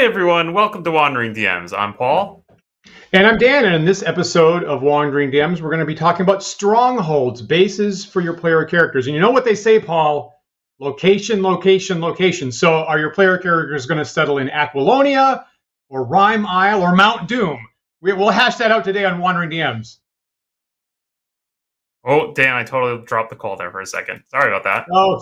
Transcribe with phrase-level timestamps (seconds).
[0.00, 0.54] Hi, everyone.
[0.54, 1.76] Welcome to Wandering DMs.
[1.76, 2.42] I'm Paul.
[3.12, 6.22] And I'm Dan, and in this episode of Wandering DMs, we're going to be talking
[6.22, 9.06] about strongholds, bases for your player characters.
[9.06, 10.42] And you know what they say, Paul?
[10.78, 12.50] Location, location, location.
[12.50, 15.44] So are your player characters going to settle in Aquilonia
[15.90, 17.58] or Rime Isle or Mount Doom?
[18.00, 19.98] We'll hash that out today on Wandering DMs.
[22.06, 24.22] Oh, Dan, I totally dropped the call there for a second.
[24.30, 24.86] Sorry about that.
[24.90, 25.20] Oh,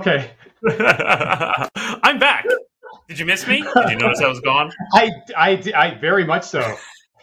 [0.00, 0.32] okay.
[2.02, 2.44] I'm back.
[3.10, 3.64] Did you miss me?
[3.74, 4.70] Did you notice I was gone?
[4.94, 6.76] I, I, I very much so.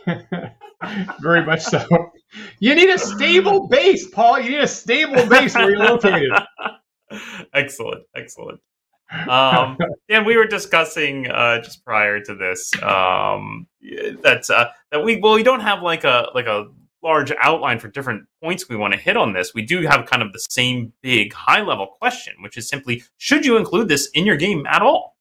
[1.21, 2.11] very much so.
[2.59, 4.41] You need a stable base, Paul.
[4.41, 6.29] You need a stable base where you're located.
[7.53, 8.59] excellent, excellent.
[9.29, 9.77] Um,
[10.09, 13.65] and we were discussing uh, just prior to this um,
[14.23, 16.65] that uh, that we well we don't have like a like a
[17.01, 19.53] large outline for different points we want to hit on this.
[19.53, 23.45] We do have kind of the same big high level question, which is simply should
[23.45, 25.16] you include this in your game at all?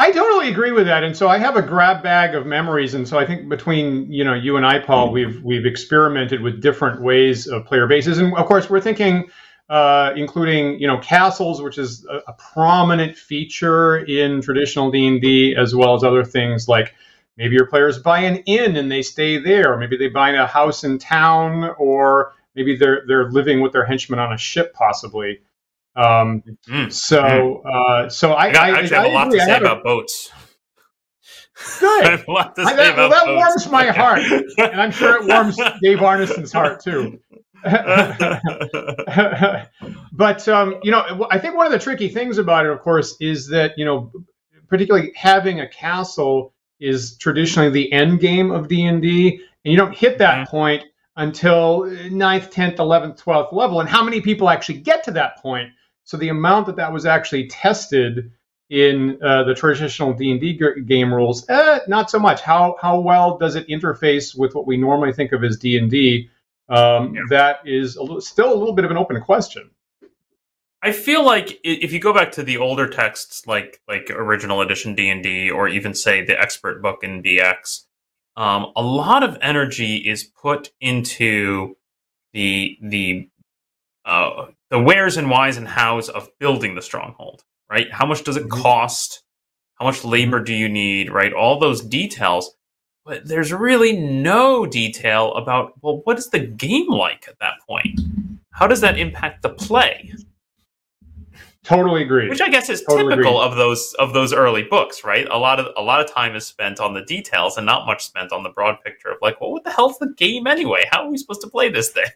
[0.00, 3.06] I totally agree with that, and so I have a grab bag of memories, and
[3.06, 7.02] so I think between you know you and I, Paul, we've we've experimented with different
[7.02, 9.28] ways of player bases, and of course we're thinking,
[9.68, 15.20] uh, including you know castles, which is a, a prominent feature in traditional D and
[15.20, 16.94] D, as well as other things like
[17.36, 20.46] maybe your players buy an inn and they stay there, or maybe they buy a
[20.46, 25.40] house in town, or maybe they're they're living with their henchmen on a ship, possibly.
[25.96, 26.92] Um, mm.
[26.92, 27.66] So, mm.
[27.66, 30.30] Uh, so I, I, I actually I, have a lot to say about boats.
[31.80, 32.04] Good.
[32.04, 33.66] I have a lot to say that, about well, that boats.
[33.66, 34.20] warms my heart,
[34.58, 37.18] and I'm sure it warms Dave Arneson's heart too.
[40.12, 43.16] but um, you know, I think one of the tricky things about it, of course,
[43.20, 44.12] is that you know,
[44.68, 49.76] particularly having a castle is traditionally the end game of D and D, and you
[49.76, 50.50] don't hit that mm-hmm.
[50.50, 50.84] point
[51.16, 53.80] until 9th, 10th, 11th, 12th level.
[53.80, 55.70] And how many people actually get to that point
[56.08, 58.32] so the amount that that was actually tested
[58.70, 62.40] in uh, the traditional D&D g- game rules, eh, not so much.
[62.40, 66.30] How how well does it interface with what we normally think of as D&D?
[66.70, 67.20] Um, yeah.
[67.28, 69.70] That is a little, still a little bit of an open question.
[70.80, 74.94] I feel like if you go back to the older texts, like like original edition
[74.94, 77.84] D and D, or even say the expert book in BX,
[78.34, 81.76] um, a lot of energy is put into
[82.32, 83.28] the the
[84.08, 87.92] uh, the wheres and whys and hows of building the stronghold, right?
[87.92, 88.62] How much does it mm-hmm.
[88.62, 89.22] cost?
[89.74, 91.32] How much labor do you need, right?
[91.32, 92.56] All those details.
[93.04, 98.00] But there's really no detail about, well, what is the game like at that point?
[98.50, 100.12] How does that impact the play?
[101.68, 102.30] Totally agree.
[102.30, 103.52] Which I guess is totally typical agree.
[103.52, 105.28] of those of those early books, right?
[105.30, 108.06] A lot of a lot of time is spent on the details and not much
[108.06, 110.84] spent on the broad picture of like, well, what the hell's the game anyway?
[110.90, 112.06] How are we supposed to play this thing?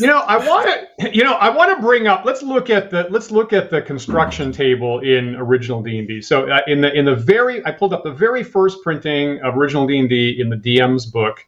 [0.00, 0.66] you know, I want
[0.98, 2.24] to, you know, I want to bring up.
[2.24, 6.20] Let's look at the let's look at the construction table in original D and D.
[6.20, 9.56] So uh, in the in the very, I pulled up the very first printing of
[9.56, 11.46] original D and D in the DM's book,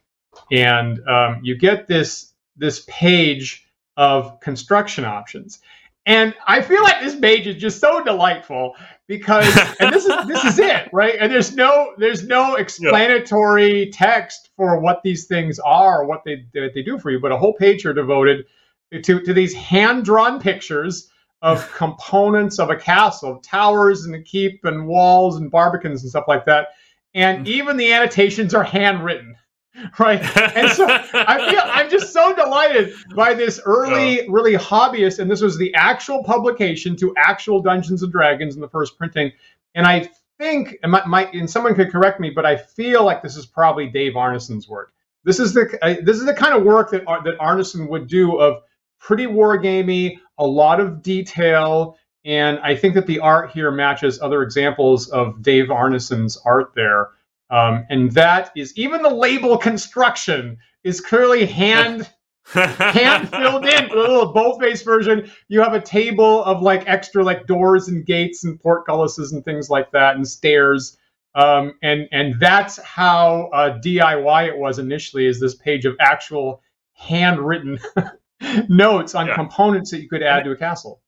[0.53, 5.59] and um, you get this this page of construction options
[6.05, 8.75] and I feel like this page is just so delightful
[9.07, 9.45] because
[9.79, 11.15] and this is this is it, right?
[11.19, 13.91] And there's no there's no explanatory yeah.
[13.91, 17.37] text for what these things are, what they what they do for you, but a
[17.37, 18.45] whole page are devoted
[18.91, 21.09] to to these hand-drawn pictures
[21.41, 26.09] of components of a castle, of towers and a keep and walls and barbicans and
[26.09, 26.69] stuff like that.
[27.13, 27.49] And mm.
[27.49, 29.35] even the annotations are handwritten.
[29.99, 30.21] right?
[30.55, 35.41] And so I feel I'm just so delighted by this early, really hobbyist, and this
[35.41, 39.31] was the actual publication to actual Dungeons and Dragons in the first printing.
[39.73, 43.23] And I think, and, my, my, and someone could correct me, but I feel like
[43.23, 44.93] this is probably Dave Arneson's work.
[45.23, 48.37] This is the uh, this is the kind of work that that Arneson would do
[48.37, 48.61] of
[48.99, 54.43] pretty wargamey, a lot of detail, and I think that the art here matches other
[54.43, 57.09] examples of Dave Arneson's art there.
[57.53, 62.09] Um, and that is even the label construction is clearly hand
[62.47, 63.91] hand filled in.
[63.91, 65.29] A little boldface version.
[65.49, 69.69] You have a table of like extra like doors and gates and portcullises and things
[69.69, 70.97] like that and stairs.
[71.35, 75.27] Um, and and that's how uh, DIY it was initially.
[75.27, 76.63] Is this page of actual
[76.93, 77.77] handwritten
[78.67, 79.35] notes on yeah.
[79.35, 81.01] components that you could add to a castle.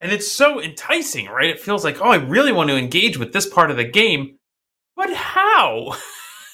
[0.00, 1.50] and it's so enticing, right?
[1.50, 4.37] It feels like, oh, I really want to engage with this part of the game,
[4.98, 5.96] but how?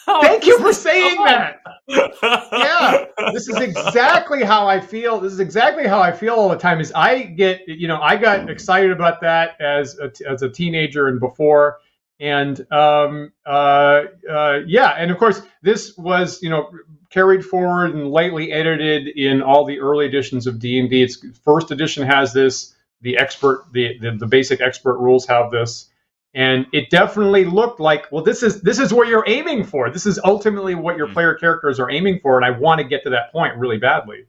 [0.06, 1.62] Thank you for saying that.
[1.88, 5.19] yeah, this is exactly how I feel.
[5.19, 6.79] This is exactly how I feel all the time.
[6.79, 11.08] Is I get, you know, I got excited about that as a, as a teenager
[11.08, 11.79] and before,
[12.20, 16.69] and um, uh, uh, yeah, and of course this was, you know,
[17.08, 21.02] carried forward and lightly edited in all the early editions of D and D.
[21.02, 22.75] Its first edition has this.
[23.00, 25.88] The expert, the, the the basic expert rules have this
[26.34, 29.90] and it definitely looked like well this is this is where you're aiming for.
[29.90, 31.14] This is ultimately what your hmm.
[31.14, 34.26] player characters are aiming for and i want to get to that point really badly.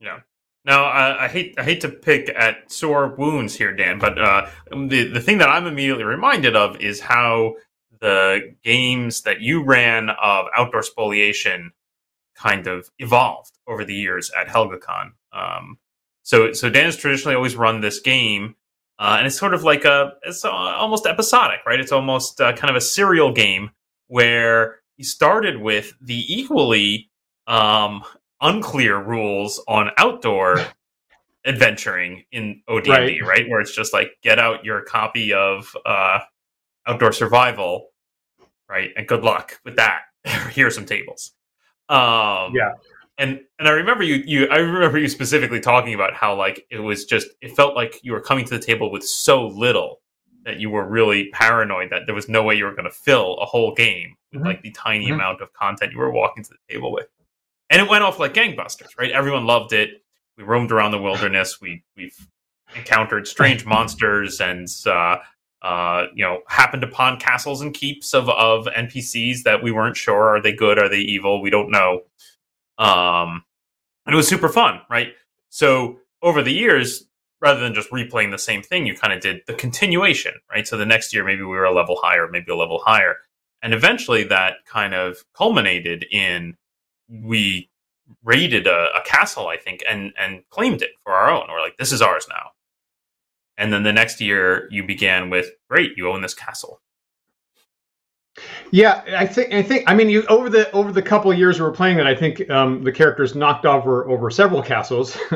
[0.00, 0.20] Yeah.
[0.64, 4.48] Now I, I hate i hate to pick at sore wounds here dan but uh,
[4.70, 7.54] the, the thing that i'm immediately reminded of is how
[8.00, 11.70] the games that you ran of outdoor spoliation
[12.34, 15.12] kind of evolved over the years at helgacon.
[15.32, 15.78] Um,
[16.22, 18.56] so so dan has traditionally always run this game
[19.02, 21.80] uh, and it's sort of like a, it's almost episodic, right?
[21.80, 23.70] It's almost uh, kind of a serial game
[24.06, 27.10] where you started with the equally
[27.48, 28.04] um,
[28.40, 30.64] unclear rules on outdoor
[31.44, 33.26] adventuring in OD&D, right.
[33.26, 33.48] right.
[33.48, 36.20] Where it's just like get out your copy of uh,
[36.86, 37.88] Outdoor Survival,
[38.68, 40.02] right, and good luck with that.
[40.52, 41.32] Here are some tables.
[41.88, 42.74] Um, yeah
[43.18, 46.78] and and I remember you you I remember you specifically talking about how like it
[46.78, 50.00] was just it felt like you were coming to the table with so little
[50.44, 53.36] that you were really paranoid that there was no way you were going to fill
[53.38, 54.48] a whole game with mm-hmm.
[54.48, 55.14] like the tiny mm-hmm.
[55.14, 57.06] amount of content you were walking to the table with.
[57.70, 59.10] And it went off like gangbusters, right?
[59.10, 60.02] Everyone loved it.
[60.36, 61.60] We roamed around the wilderness.
[61.60, 62.16] We we've
[62.74, 65.18] encountered strange monsters and uh,
[65.62, 70.28] uh, you know happened upon castles and keeps of of NPCs that we weren't sure
[70.28, 71.40] are they good, are they evil?
[71.40, 72.02] We don't know.
[72.78, 73.44] Um,
[74.06, 75.14] and it was super fun, right?
[75.50, 77.04] So over the years,
[77.40, 80.66] rather than just replaying the same thing, you kind of did the continuation, right?
[80.66, 83.16] So the next year, maybe we were a level higher, maybe a level higher.
[83.62, 86.56] And eventually that kind of culminated in
[87.08, 87.68] we
[88.24, 91.46] raided a, a, castle, I think, and, and claimed it for our own.
[91.48, 92.50] We're like, this is ours now.
[93.56, 96.80] And then the next year you began with, great, you own this castle.
[98.70, 101.60] Yeah, I think I think I mean you over the over the couple of years
[101.60, 105.16] we were playing that I think um, the characters knocked over over several castles,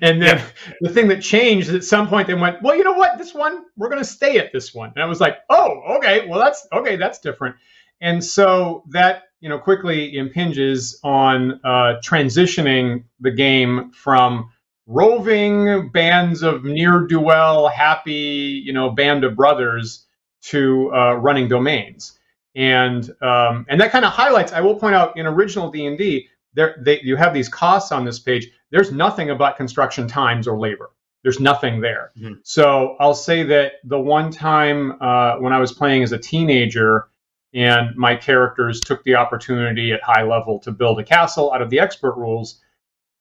[0.00, 0.46] and then yeah.
[0.80, 3.64] the thing that changed at some point they went, well, you know what, this one
[3.76, 6.68] we're going to stay at this one, and I was like, oh, okay, well that's
[6.72, 7.56] okay, that's different,
[8.00, 14.50] and so that you know quickly impinges on uh, transitioning the game from
[14.86, 20.06] roving bands of near do well happy you know band of brothers
[20.42, 22.15] to uh, running domains
[22.56, 24.52] and um, and that kind of highlights.
[24.52, 27.92] I will point out in original D and D, there they, you have these costs
[27.92, 28.48] on this page.
[28.70, 30.90] There's nothing about construction times or labor.
[31.22, 32.12] There's nothing there.
[32.18, 32.34] Mm-hmm.
[32.44, 37.08] So I'll say that the one time uh, when I was playing as a teenager
[37.52, 41.70] and my characters took the opportunity at high level to build a castle out of
[41.70, 42.62] the expert rules,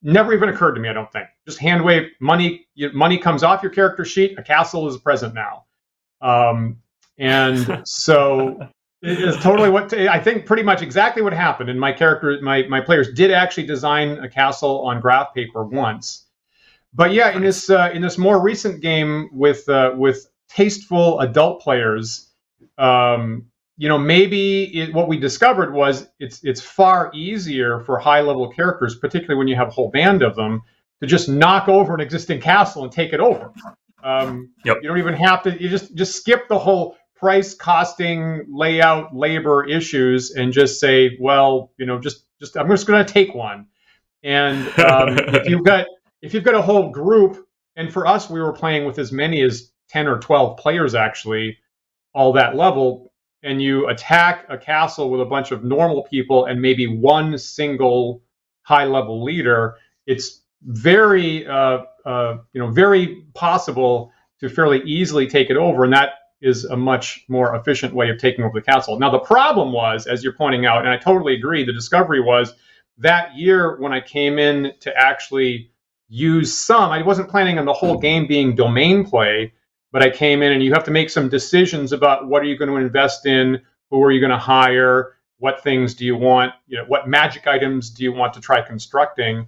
[0.02, 0.88] never even occurred to me.
[0.88, 1.28] I don't think.
[1.46, 2.68] Just hand wave money.
[2.94, 4.38] Money comes off your character sheet.
[4.38, 5.66] A castle is present now.
[6.22, 6.78] Um,
[7.18, 8.70] and so
[9.06, 10.46] it is totally what I think.
[10.46, 11.70] Pretty much exactly what happened.
[11.70, 16.26] And my character, my my players did actually design a castle on graph paper once.
[16.94, 21.62] But yeah, in this uh, in this more recent game with uh, with tasteful adult
[21.62, 22.32] players,
[22.78, 23.46] um,
[23.78, 28.50] you know, maybe it, what we discovered was it's it's far easier for high level
[28.50, 30.62] characters, particularly when you have a whole band of them,
[31.02, 33.52] to just knock over an existing castle and take it over.
[34.04, 34.78] Um, yep.
[34.82, 35.62] You don't even have to.
[35.62, 41.72] You just just skip the whole price costing layout labor issues and just say well
[41.80, 43.66] you know just just i'm just going to take one.
[44.22, 45.88] And um, if you've got
[46.22, 49.42] if you've got a whole group and for us we were playing with as many
[49.42, 51.58] as 10 or 12 players actually
[52.14, 56.62] all that level and you attack a castle with a bunch of normal people and
[56.62, 58.22] maybe one single
[58.62, 65.50] high level leader it's very uh, uh, you know very possible to fairly easily take
[65.50, 66.12] it over and that
[66.42, 69.00] is a much more efficient way of taking over the castle.
[69.00, 72.54] Now, the problem was, as you're pointing out, and I totally agree, the discovery was
[72.98, 75.72] that year when I came in to actually
[76.08, 79.54] use some, I wasn't planning on the whole game being domain play,
[79.92, 82.58] but I came in and you have to make some decisions about what are you
[82.58, 86.54] going to invest in, who are you going to hire, what things do you want,
[86.68, 89.48] you know, what magic items do you want to try constructing.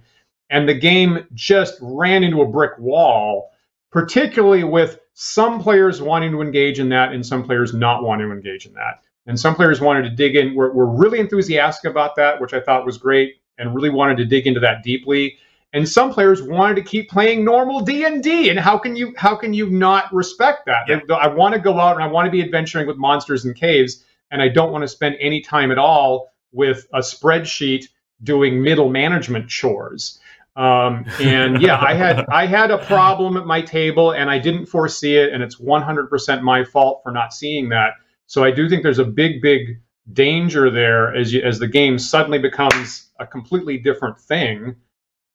[0.50, 3.50] And the game just ran into a brick wall,
[3.90, 8.32] particularly with some players wanting to engage in that and some players not wanting to
[8.32, 9.02] engage in that.
[9.26, 12.60] And some players wanted to dig in, were, were really enthusiastic about that, which I
[12.60, 15.24] thought was great, and really wanted to dig into that deeply.
[15.32, 15.38] And
[15.72, 19.52] and some players wanted to keep playing normal d&d and how can you how can
[19.52, 21.00] you not respect that Yeah.
[21.14, 24.04] i want to go out and i want to be adventuring with monsters and caves
[24.30, 27.86] and i don't want to spend any time at all with a spreadsheet
[28.22, 30.18] doing middle management chores
[30.58, 34.66] um, and yeah i had i had a problem at my table and i didn't
[34.66, 37.92] foresee it and it's 100% my fault for not seeing that
[38.26, 39.80] so i do think there's a big big
[40.12, 44.76] danger there as you, as the game suddenly becomes a completely different thing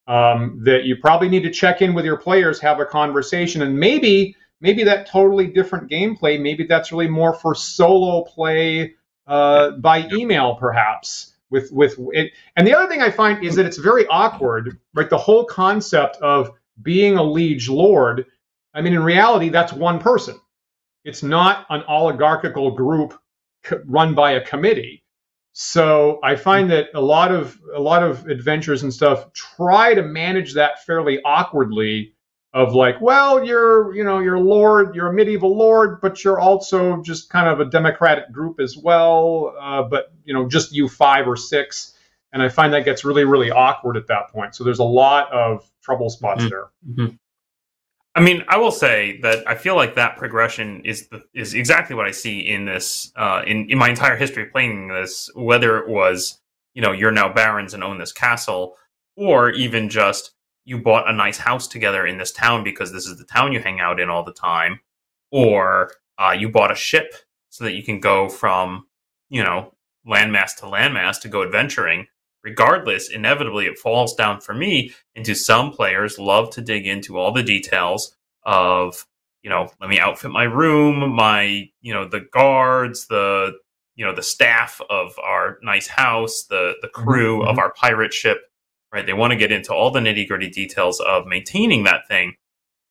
[0.08, 3.77] um, that you probably need to check in with your players, have a conversation, and
[3.77, 8.96] maybe maybe that totally different gameplay, maybe that's really more for solo play
[9.27, 11.32] uh, by email, perhaps.
[11.53, 15.07] With with it, and the other thing I find is that it's very awkward, right?
[15.10, 18.25] The whole concept of being a liege lord.
[18.74, 20.41] I mean, in reality, that's one person.
[21.03, 23.13] It's not an oligarchical group
[23.86, 25.03] run by a committee.
[25.51, 30.01] So I find that a lot of a lot of adventures and stuff try to
[30.01, 32.12] manage that fairly awkwardly
[32.53, 36.39] of like, well, you're you know you're a lord, you're a medieval lord, but you're
[36.39, 39.55] also just kind of a democratic group as well.
[39.60, 41.93] Uh, but you know, just you five or six,
[42.31, 44.55] and I find that gets really really awkward at that point.
[44.55, 46.50] So there's a lot of trouble spots Mhm.
[46.50, 46.69] there.
[48.15, 51.95] I mean, I will say that I feel like that progression is the, is exactly
[51.95, 55.31] what I see in this uh, in in my entire history of playing this.
[55.33, 56.39] Whether it was
[56.75, 58.75] you know you're now barons and own this castle,
[59.15, 60.31] or even just
[60.65, 63.60] you bought a nice house together in this town because this is the town you
[63.60, 64.79] hang out in all the time,
[65.32, 67.13] or uh, you bought a ship
[67.50, 68.88] so that you can go from
[69.29, 69.74] you know
[70.08, 72.08] landmass to landmass to go adventuring.
[72.43, 77.32] Regardless, inevitably it falls down for me into some players love to dig into all
[77.32, 79.05] the details of
[79.43, 83.53] you know let me outfit my room my you know the guards the
[83.96, 88.50] you know the staff of our nice house the the crew of our pirate ship
[88.93, 89.05] right?
[89.05, 92.35] They want to get into all the nitty gritty details of maintaining that thing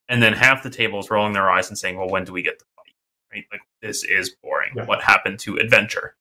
[0.09, 2.43] and then half the table is rolling their eyes and saying well when do we
[2.43, 2.95] get the fight?
[3.33, 3.45] Right?
[3.51, 4.73] Like this is boring.
[4.77, 4.85] Yeah.
[4.85, 6.17] what happened to adventure?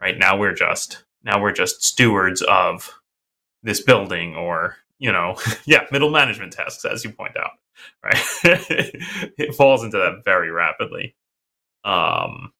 [0.00, 0.16] Right?
[0.18, 2.98] Now we're just now we're just stewards of
[3.62, 7.52] this building or you know yeah middle management tasks as you point out
[8.04, 8.24] right?
[9.38, 11.14] It falls into that very rapidly.
[11.84, 12.52] Um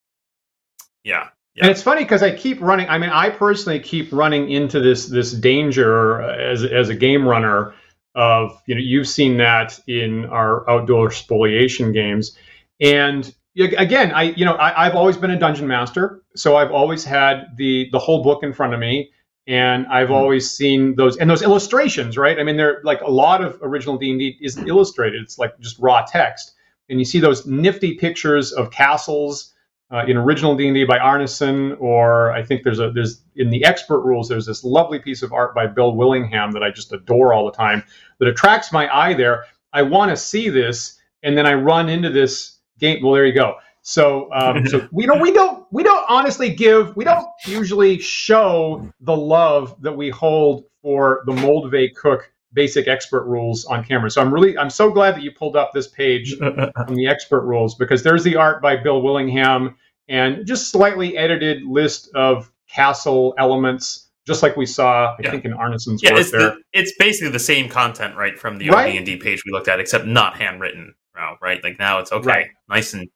[1.05, 1.29] yeah
[1.61, 2.89] And it's funny because I keep running.
[2.89, 7.75] I mean, I personally keep running into this this danger as as a game runner
[8.15, 12.37] of you know you've seen that in our outdoor spoliation games,
[12.81, 17.05] and again, I you know I, I've always been a dungeon master, so I've always
[17.05, 19.11] had the the whole book in front of me,
[19.47, 20.15] and I've Mhm.
[20.15, 22.39] always seen those and those illustrations, right?
[22.39, 25.59] I mean, they're like a lot of original D and D isn't illustrated; it's like
[25.61, 26.53] just raw text,
[26.91, 29.55] and you see those nifty pictures of castles
[29.91, 34.01] uh, in original D&D by Arneson, or I think there's a there's in the expert
[34.01, 37.47] rules there's this lovely piece of art by Bill Willingham that I just adore all
[37.47, 37.85] the time
[38.19, 39.45] that attracts my eye there.
[39.73, 43.03] I want to see this, and then I run into this game.
[43.03, 43.57] Well, there you go.
[43.83, 48.91] So um, so we don't we don't we don't honestly give we don't usually show
[49.01, 54.11] the love that we hold for the Moldvay Cook basic expert rules on camera.
[54.11, 57.43] So I'm really I'm so glad that you pulled up this page from the expert
[57.43, 59.77] rules because there's the art by Bill Willingham
[60.09, 65.31] and just slightly edited list of castle elements, just like we saw, I Yeah.
[65.33, 66.41] think, in Arneson's yeah work it's, there.
[66.41, 68.97] the, it's basically the same content right from the Right.
[68.99, 72.47] OD&D page we looked at except not handwritten now right like now it's okay Right.
[72.69, 73.09] nice and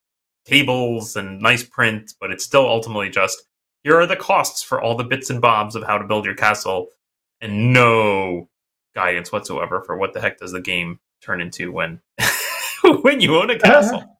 [0.46, 3.42] tables and nice print but it's still ultimately just
[3.84, 6.34] here are the costs for all the bits and bobs of how to build your
[6.34, 6.88] castle
[7.40, 8.48] and no
[9.00, 12.00] guidance whatsoever for what the heck does the game turn into when
[13.02, 14.04] when you own a castle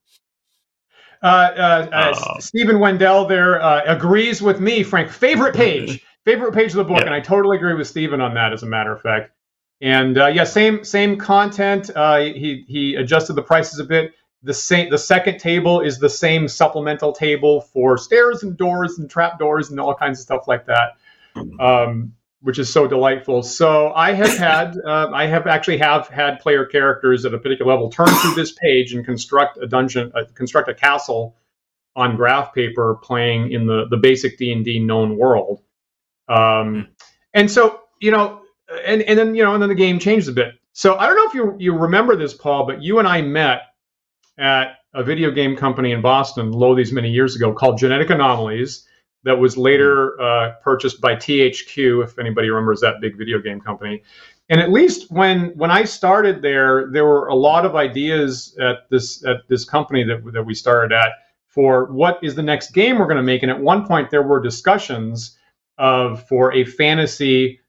[1.23, 2.39] Uh, uh, uh, Oh.
[2.39, 5.11] Stephen Wendell there uh, agrees with me, Frank.
[5.11, 7.05] Favorite page, favorite page of the book, Yeah.
[7.05, 8.53] and I totally agree with Stephen on that.
[8.53, 9.31] As a matter of fact,
[9.81, 11.91] and uh, yeah, same same content.
[11.95, 14.13] Uh, he he adjusted the prices a bit.
[14.41, 19.07] The same the second table is the same supplemental table for stairs and doors and
[19.07, 20.93] trap doors and all kinds of stuff like that.
[21.59, 23.43] Um, which is so delightful.
[23.43, 27.71] So I have had, uh, I have actually have had player characters at a particular
[27.71, 31.37] level turn through this page and construct a dungeon, uh, construct a castle
[31.95, 35.61] on graph paper, playing in the the basic D and D known world.
[36.27, 36.89] Um,
[37.33, 38.41] and so you know,
[38.85, 40.55] and and then you know, and then the game changed a bit.
[40.73, 43.63] So I don't know if you you remember this, Paul, but you and I met
[44.37, 48.87] at a video game company in Boston, lo these many years ago, called Genetic Anomalies
[49.23, 54.03] that was later uh, purchased by THQ, if anybody remembers that big video game company.
[54.49, 58.89] And at least when when I started there, there were a lot of ideas at
[58.89, 61.11] this at this company that that we started at
[61.47, 63.43] for what is the next game we're going to make.
[63.43, 65.37] And at one point, there were discussions
[65.77, 67.59] of for a fantasy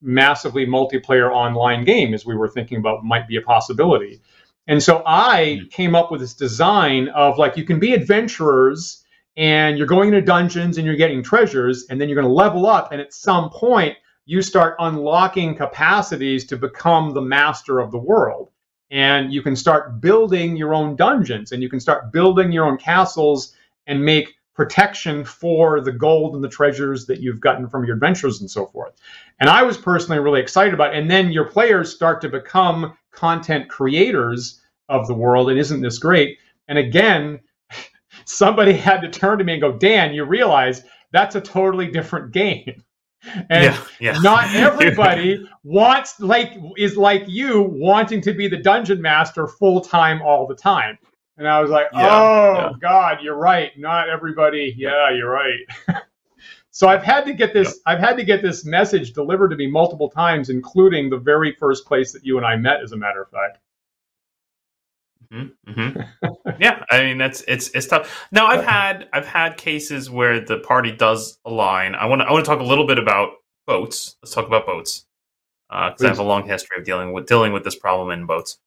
[0.00, 4.20] massively multiplayer online game, as we were thinking about might be a possibility.
[4.66, 5.68] And so I hmm.
[5.68, 9.01] came up with this design of like you can be adventurers
[9.36, 12.66] and you're going into dungeons and you're getting treasures, and then you're going to level
[12.66, 17.98] up, and at some point you start unlocking capacities to become the master of the
[17.98, 18.50] world.
[18.90, 22.76] And you can start building your own dungeons and you can start building your own
[22.76, 23.54] castles
[23.86, 28.42] and make protection for the gold and the treasures that you've gotten from your adventures
[28.42, 28.92] and so forth.
[29.40, 30.98] And I was personally really excited about it.
[30.98, 34.60] And then your players start to become content creators
[34.90, 35.48] of the world.
[35.48, 36.38] And isn't this great?
[36.68, 37.40] And again,
[38.24, 42.32] somebody had to turn to me and go, Dan, you realize that's a totally different
[42.32, 42.82] game.
[43.50, 44.18] And yeah, yeah.
[44.20, 50.20] not everybody wants like is like you wanting to be the dungeon master full time
[50.22, 50.98] all the time.
[51.38, 52.74] And I was like, yeah, oh.
[52.80, 53.70] God, you're right.
[53.78, 54.74] Not everybody.
[54.76, 55.58] Yeah, you're right.
[56.70, 57.80] so I've had to get this.
[57.86, 61.86] I've had to get this message delivered to me multiple times, including the very first
[61.86, 63.58] place that you and I met, as a matter of fact.
[65.32, 65.70] Mm-hmm.
[65.72, 66.50] mm-hmm.
[66.60, 68.26] yeah, I mean that's it's it's tough.
[68.32, 71.94] Now I've had I've had cases where the party does align.
[71.94, 73.30] I want to I want to talk a little bit about
[73.66, 74.16] boats.
[74.22, 75.06] Let's talk about boats
[75.68, 78.26] because uh, I have a long history of dealing with dealing with this problem in
[78.26, 78.58] boats.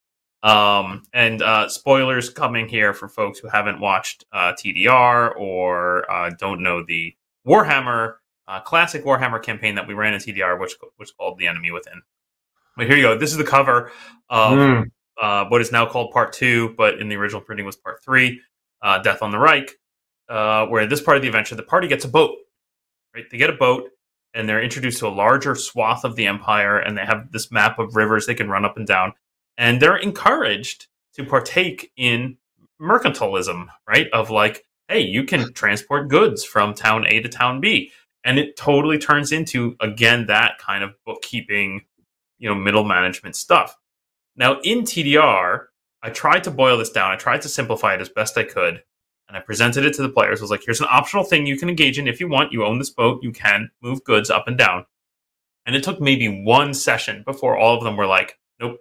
[0.41, 6.31] Um, and uh, spoilers coming here for folks who haven't watched uh, TDR or uh,
[6.37, 7.15] don't know the
[7.47, 8.15] Warhammer
[8.47, 12.01] uh, classic Warhammer campaign that we ran in TDR, which which called The Enemy Within.
[12.77, 13.17] But here you go.
[13.17, 13.91] This is the cover
[14.29, 14.91] of mm.
[15.17, 18.41] What is now called Part Two, but in the original printing was Part Three,
[18.81, 19.71] uh, Death on the Reich.
[20.27, 22.35] where in this part of the adventure, the party gets a boat.
[23.15, 23.89] Right, they get a boat
[24.33, 27.79] and they're introduced to a larger swath of the empire, and they have this map
[27.79, 29.13] of rivers they can run up and down
[29.57, 32.37] and they're encouraged to partake in
[32.81, 34.07] mercantilism, right?
[34.11, 37.91] Of like, hey, you can transport goods from town A to town B.
[38.23, 41.85] And it totally turns into, again, that kind of bookkeeping,
[42.39, 43.77] you know, middle management stuff.
[44.35, 45.65] Now, in TDR,
[46.03, 47.11] I tried to boil this down.
[47.11, 48.83] I tried to simplify it as best I could.
[49.27, 50.39] And I presented it to the players.
[50.39, 52.51] I was like, here's an optional thing you can engage in if you want.
[52.51, 53.23] You own this boat.
[53.23, 54.85] You can move goods up and down.
[55.65, 58.79] And it took maybe one session before all of them were like, nope,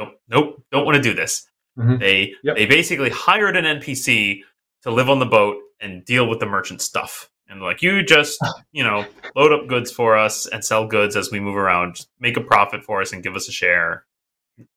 [0.00, 1.46] don't nope don't want to do this
[1.78, 1.98] mm-hmm.
[1.98, 2.56] they yep.
[2.56, 4.40] they basically hired an npc
[4.82, 8.40] to live on the boat and deal with the merchant stuff and like you just
[8.72, 9.04] you know
[9.36, 12.40] load up goods for us and sell goods as we move around just make a
[12.40, 14.04] profit for us and give us a share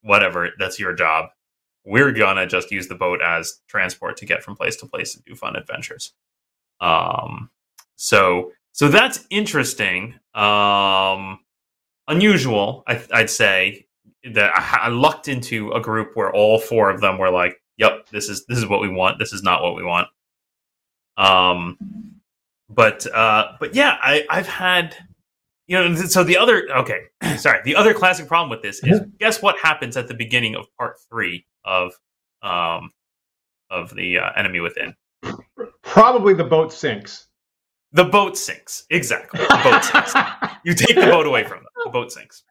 [0.02, 1.30] whatever that's your job
[1.86, 5.26] we're gonna just use the boat as transport to get from place to place and
[5.26, 6.14] do fun adventures
[6.82, 7.50] um
[7.96, 11.40] so so that's interesting um
[12.08, 13.88] unusual I, i'd say
[14.24, 18.10] that I, I lucked into a group where all four of them were like, "Yep,
[18.12, 19.20] this is this is what we want.
[19.20, 20.08] This is not what we want."
[21.18, 21.78] Um,
[22.70, 24.96] but uh, but yeah, I I've had
[25.68, 27.02] you know so the other okay
[27.38, 30.66] sorry the other classic problem with this is guess what happens at the beginning of
[30.78, 31.94] part three of
[32.42, 32.92] um
[33.74, 34.96] of the uh, enemy within?
[35.82, 37.28] Probably the boat sinks.
[37.92, 38.86] The boat sinks.
[38.90, 39.40] Exactly.
[39.40, 40.14] The boat sinks.
[40.66, 41.68] You take the boat away from them.
[41.84, 42.44] The boat sinks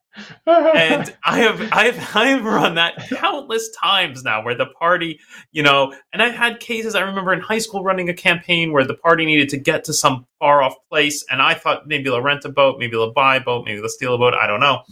[0.47, 5.21] and I have I have I have run that countless times now where the party,
[5.53, 8.85] you know, and I've had cases I remember in high school running a campaign where
[8.85, 12.21] the party needed to get to some far off place and I thought maybe they'll
[12.21, 14.61] rent a boat, maybe they'll buy a boat, maybe they'll steal a boat, I don't
[14.61, 14.83] know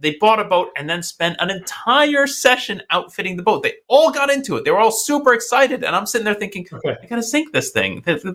[0.00, 3.62] they bought a boat and then spent an entire session outfitting the boat.
[3.62, 4.64] They all got into it.
[4.64, 6.96] They were all super excited, and I'm sitting there thinking, okay.
[7.02, 8.32] "I gotta sink this thing." The the,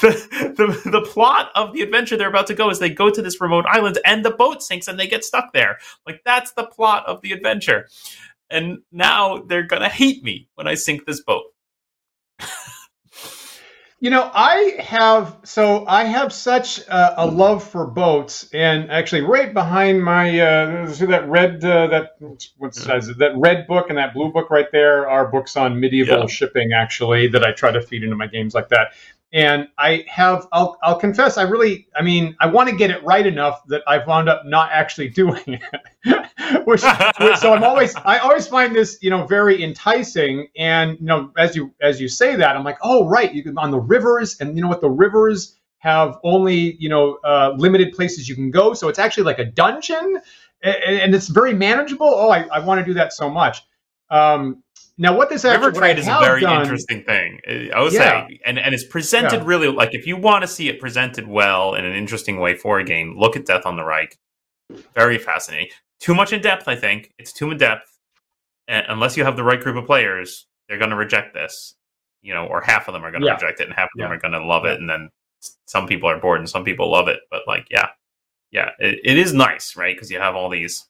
[0.00, 3.20] the, the, the, plot of the adventure they're about to go is they go to
[3.22, 5.78] this remote island and the boat sinks and they get stuck there.
[6.06, 7.88] Like that's the plot of the adventure.
[8.50, 11.44] And now they're gonna hate me when I sink this boat.
[13.98, 19.22] You know, I have so I have such a, a love for boats, and actually,
[19.22, 22.10] right behind my uh, see that red uh, that
[22.58, 25.80] what says it, that red book and that blue book right there are books on
[25.80, 26.26] medieval yeah.
[26.26, 28.92] shipping, actually, that I try to feed into my games like that
[29.32, 33.02] and I have I'll, I'll confess I really I mean I want to get it
[33.04, 35.62] right enough that I've wound up not actually doing it.
[36.64, 36.82] Which,
[37.20, 40.46] which, so I'm always I always find this you know very enticing.
[40.56, 43.58] And you know as you as you say that I'm like oh right you can
[43.58, 44.80] on the rivers and you know what?
[44.80, 48.74] The rivers have only you know uh, limited places you can go.
[48.74, 50.20] So it's actually like a dungeon
[50.62, 52.12] and, and it's very manageable.
[52.14, 53.62] Oh I, I want to do that so much.
[54.08, 54.62] Um,
[54.98, 57.40] now, what this actually, river trade is a very done, interesting thing.
[57.74, 58.26] I would yeah.
[58.26, 59.46] say, and and it's presented yeah.
[59.46, 62.78] really like if you want to see it presented well in an interesting way for
[62.78, 64.18] a game, look at Death on the Reich.
[64.94, 65.68] Very fascinating.
[66.00, 67.12] Too much in depth, I think.
[67.18, 67.98] It's too in depth.
[68.68, 71.74] And unless you have the right group of players, they're going to reject this.
[72.22, 73.34] You know, or half of them are going to yeah.
[73.34, 75.10] reject it, and half of them are going to love it, and then
[75.66, 77.20] some people are bored and some people love it.
[77.30, 77.88] But like, yeah,
[78.50, 79.94] yeah, it, it is nice, right?
[79.94, 80.86] Because you have all these.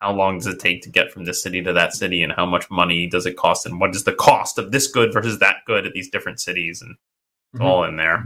[0.00, 2.46] How long does it take to get from this city to that city, and how
[2.46, 5.56] much money does it cost, and what is the cost of this good versus that
[5.66, 6.96] good at these different cities, and
[7.52, 7.66] it's mm-hmm.
[7.66, 8.24] all in there.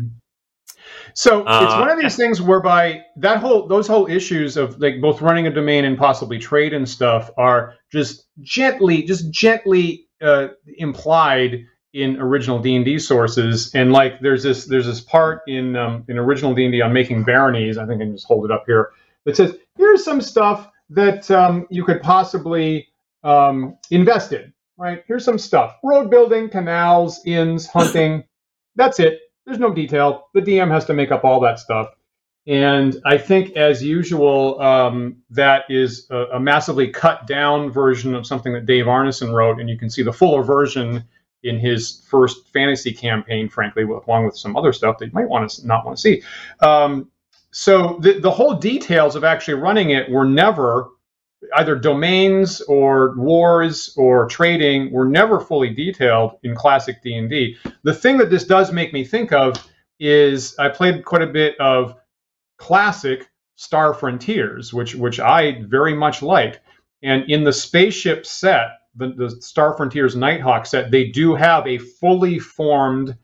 [1.14, 5.00] So uh, it's one of these things whereby that whole those whole issues of like
[5.00, 10.48] both running a domain and possibly trade and stuff are just gently, just gently uh,
[10.78, 13.74] implied in original D&D sources.
[13.74, 17.78] And like there's this there's this part in um, in original D&D on making baronies.
[17.78, 18.90] I think I can just hold it up here.
[19.24, 22.88] That says here's some stuff that um, you could possibly
[23.24, 24.52] um, invest in.
[24.76, 28.24] Right here's some stuff: road building, canals, inns, hunting.
[28.76, 29.20] That's it.
[29.44, 30.28] There's no detail.
[30.32, 31.88] The DM has to make up all that stuff.
[32.46, 38.26] And I think, as usual, um, that is a, a, massively cut down version of
[38.26, 39.60] something that Dave Arneson wrote.
[39.60, 41.04] And you can see the fuller version
[41.42, 45.50] in his first fantasy campaign, frankly, along with some other stuff that you might want
[45.50, 46.22] to not want to see.
[46.60, 47.10] Um,
[47.52, 50.88] so the, the whole details of actually running it were never
[51.56, 57.56] either domains or wars or trading were never fully detailed in classic D&D.
[57.82, 59.56] The thing that this does make me think of
[59.98, 61.96] is I played quite a bit of
[62.58, 66.60] classic Star Frontiers, which which I very much liked.
[67.02, 71.66] And in the spaceship set, the, the Star Frontiers Knight Hawks set, they do have
[71.66, 73.16] a fully formed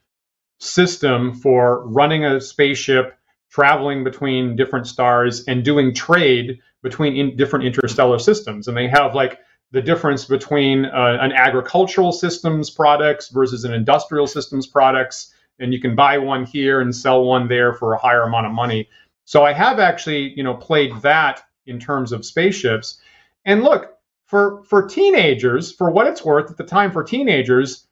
[0.58, 3.18] system for running a spaceship,
[3.56, 8.68] traveling between different stars, and doing trade between in different interstellar systems.
[8.68, 9.38] And they have like
[9.70, 15.32] the difference between uh, an agricultural systems products versus an industrial systems products.
[15.58, 18.52] And you can buy one here and sell one there for a higher amount of
[18.52, 18.90] money.
[19.24, 23.00] So I have actually, you know, played that in terms of spaceships.
[23.46, 23.94] And look,
[24.26, 27.86] for for teenagers, for what it's worth at the time for teenagers,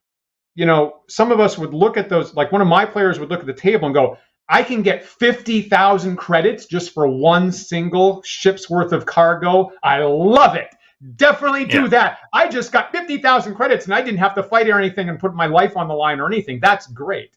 [0.57, 3.31] you know, some of us would look at those like one of my players would
[3.31, 8.22] look at the table and go, I can get 50,000 credits just for one single
[8.22, 9.70] ship's worth of cargo.
[9.83, 10.68] I love it.
[11.16, 11.88] Definitely do yeah.
[11.88, 12.18] that.
[12.33, 15.35] I just got 50,000 credits and I didn't have to fight or anything and put
[15.35, 16.61] my life on the line or anything.
[16.61, 17.37] That's great.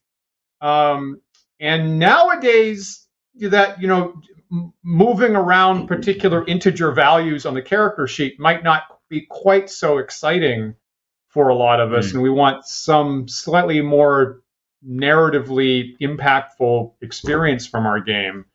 [0.62, 1.22] Um,
[1.60, 3.06] and nowadays,
[3.40, 4.22] that, you know,
[4.84, 10.76] moving around particular integer values on the character sheet might not be quite so exciting
[11.28, 12.08] for a lot of us.
[12.08, 12.14] Mm.
[12.16, 14.42] And we want some slightly more
[14.86, 18.46] narratively impactful experience from our game.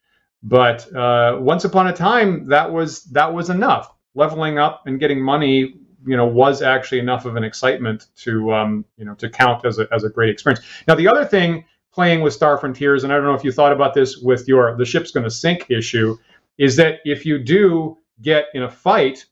[0.42, 3.92] But uh, once upon a time, that was that was enough.
[4.14, 8.85] Leveling up and getting money, you know, was actually enough of an excitement to um,
[8.96, 10.64] you know to count as a as a great experience.
[10.88, 13.72] Now, the other thing playing with Star Frontiers, and I don't know if you thought
[13.72, 16.16] about this with your the ship's going to sink issue,
[16.58, 19.24] is that if you do get in a fight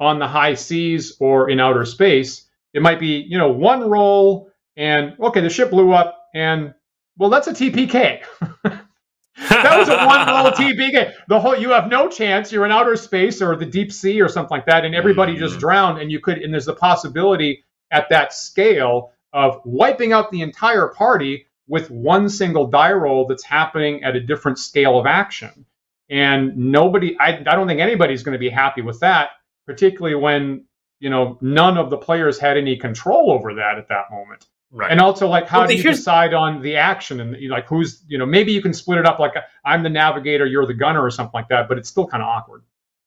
[0.00, 4.50] on the high seas or in outer space, it might be you know one roll
[4.76, 6.74] and okay, the ship blew up, and
[7.16, 8.22] well, that's a TPK.
[8.62, 11.12] that was a one roll TPK.
[11.28, 12.52] The whole you have no chance.
[12.52, 15.42] You're in outer space or the deep sea or something like that, and everybody mm-hmm.
[15.42, 16.00] just drowned.
[16.00, 20.88] And you could, and there's the possibility at that scale of wiping out the entire
[20.88, 25.64] party with one single die roll that's happening at a different scale of action.
[26.10, 29.30] And nobody, I, I don't think anybody's going to be happy with that,
[29.66, 30.64] particularly when
[31.00, 34.46] you know none of the players had any control over that at that moment.
[34.76, 34.90] Right.
[34.90, 38.18] And also, like, how well, do you decide on the action and like who's you
[38.18, 39.34] know maybe you can split it up like
[39.64, 42.28] I'm the navigator, you're the gunner, or something like that, but it's still kind of
[42.28, 42.62] awkward.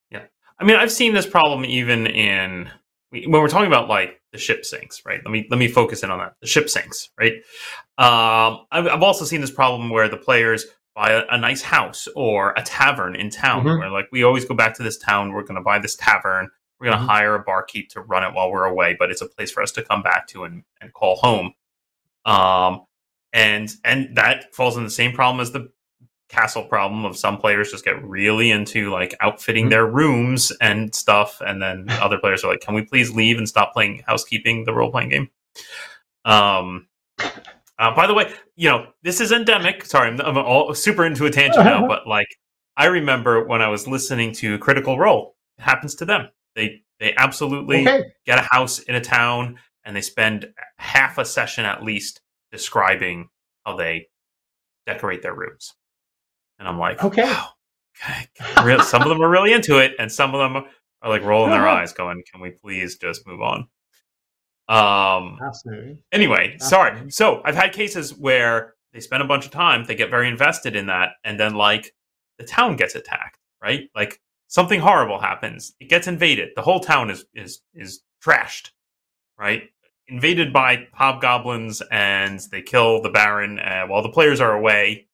[0.10, 0.24] Yeah,
[0.58, 2.70] I mean, I've seen this problem even in
[3.12, 5.20] when we're talking about like the ship sinks, right?
[5.26, 6.36] Let me let me focus in on that.
[6.40, 7.34] The ship sinks, right?
[7.98, 12.08] Um, I've, I've also seen this problem where the players buy a, a nice house
[12.16, 13.80] or a tavern in town, mm-hmm.
[13.80, 15.34] where like we always go back to this town.
[15.34, 16.50] We're going to buy this tavern
[16.80, 17.12] we're going to mm-hmm.
[17.12, 19.72] hire a barkeep to run it while we're away, but it's a place for us
[19.74, 21.54] to come back to and, and call home.
[22.28, 22.82] Um,
[23.34, 25.70] and and that falls in the same problem as the
[26.30, 29.72] castle problem of some players just get really into like outfitting mm-hmm.
[29.72, 33.48] their rooms and stuff, and then other players are like, "Can we please leave and
[33.48, 35.30] stop playing housekeeping, the role playing game?"
[36.26, 36.88] Um.
[37.80, 39.86] Uh, by the way, you know this is endemic.
[39.86, 42.28] Sorry, I'm, I'm all super into a tangent now, but like
[42.76, 47.14] I remember when I was listening to Critical Role, it happens to them they they
[47.16, 48.04] absolutely okay.
[48.26, 52.22] get a house in a town and they spend half a session at least
[52.52, 53.30] describing
[53.66, 54.10] how they
[54.86, 55.74] decorate their rooms.
[56.60, 57.24] And I'm like, okay.
[57.24, 57.48] Wow.
[58.04, 58.78] Okay.
[58.84, 60.64] some of them are really into it, and some of them
[61.02, 63.68] are like rolling their eyes, going, "Can we please just move on?"
[64.70, 65.38] Um.
[65.40, 66.00] Fascinating.
[66.12, 67.10] Anyway, Fascinating.
[67.10, 67.12] sorry.
[67.12, 70.76] So I've had cases where they spend a bunch of time, they get very invested
[70.76, 71.94] in that, and then like
[72.38, 73.90] the town gets attacked, right?
[73.96, 75.74] Like something horrible happens.
[75.80, 76.50] It gets invaded.
[76.56, 78.72] The whole town is is is trashed,
[79.40, 79.64] right?
[80.10, 85.08] Invaded by hobgoblins, and they kill the Baron uh, while the players are away.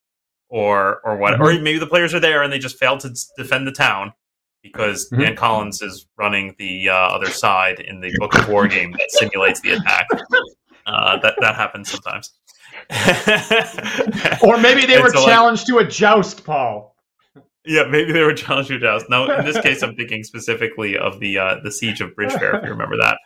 [0.49, 3.65] or or what, or maybe the players are there and they just failed to defend
[3.65, 4.13] the town
[4.62, 5.19] because Mhm.
[5.19, 9.10] Dan Collins is running the uh, other side in the Book of War game that
[9.12, 10.08] simulates the attack.
[10.86, 12.29] Uh, that that happens sometimes.
[14.43, 16.95] Or maybe they And were so, like- challenged to a joust, Paul.
[17.65, 19.10] Yeah, maybe they were challenged to a joust.
[19.10, 22.63] No, in this case, I'm thinking specifically of the uh, the siege of Bridgefair, if
[22.65, 23.17] you remember that.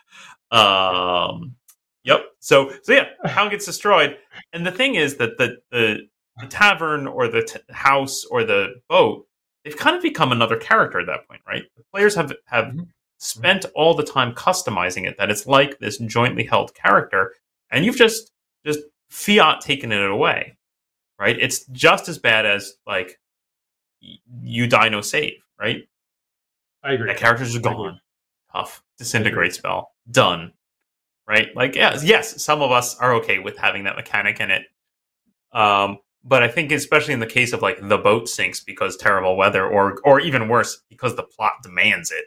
[0.51, 1.55] Um,
[2.03, 2.21] yep.
[2.39, 4.17] So so yeah, town gets destroyed,
[4.53, 6.07] and the thing is that the the,
[6.39, 9.25] the tavern or the t- house or the boat
[9.65, 11.63] they've kind of become another character at that point, right?
[11.75, 12.87] The players have have Mhm.
[13.17, 17.33] spent all the time customizing it that it's like this jointly held character,
[17.71, 18.31] and you've just
[18.65, 18.79] just
[19.09, 20.57] fiat taken it away,
[21.19, 21.37] right?
[21.39, 23.19] It's just as bad as like
[24.01, 25.87] y- you die no save, right?
[26.83, 27.07] I agree.
[27.07, 27.73] That character's agree.
[27.73, 27.99] gone.
[28.51, 28.83] Tough.
[28.97, 29.91] Disintegrate spell.
[30.09, 30.53] Done.
[31.27, 31.49] Right?
[31.55, 34.63] Like, yes, yes, some of us are okay with having that mechanic in it.
[35.51, 39.35] Um, but I think especially in the case of like the boat sinks because terrible
[39.37, 42.25] weather or or even worse, because the plot demands it.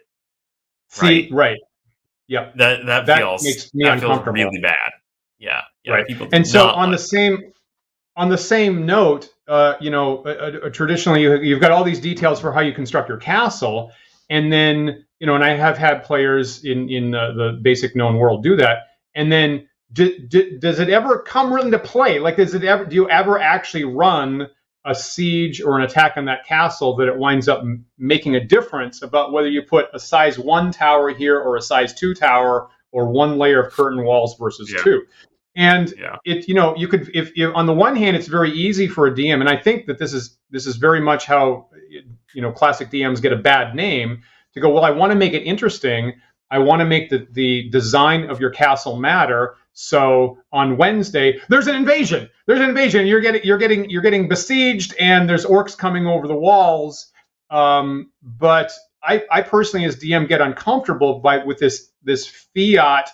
[0.89, 1.57] See, right.
[2.27, 2.55] Yep.
[2.55, 4.91] That that, That feels makes me that feels really bad.
[5.37, 5.61] Yeah.
[5.83, 5.93] Yeah.
[5.93, 6.07] Right.
[6.07, 7.53] People and so on the same
[8.15, 10.29] on the same note uh, you know uh,
[10.65, 13.91] uh, traditionally you, you've got all these details for how you construct your castle
[14.29, 18.17] and then you know and i have had players in in the, the basic known
[18.17, 18.79] world do that
[19.15, 22.95] and then d- d- does it ever come into play like does it ever do
[22.97, 24.47] you ever actually run
[24.85, 28.45] a siege or an attack on that castle that it winds up m- making a
[28.45, 32.69] difference about whether you put a size one tower here or a size two tower
[32.93, 34.83] or one layer of curtain walls versus Yeah.
[34.83, 35.03] two
[35.55, 36.17] and Yeah.
[36.25, 39.07] it you know you could if, if on the one hand it's very easy for
[39.07, 41.69] a dm and i think that this is this is very much how
[42.33, 45.33] you know classic dms get a bad name to go well i want to make
[45.33, 46.13] it interesting.
[46.49, 49.55] I want to make the the design of your castle matter.
[49.73, 52.29] So on wednesday there's an invasion.
[52.45, 53.07] There's an invasion.
[53.07, 57.11] You're getting you're getting you're getting besieged and there's orcs coming over the walls.
[57.49, 58.71] Um, but
[59.03, 63.09] I, I personally as dm get uncomfortable by with this this fiat.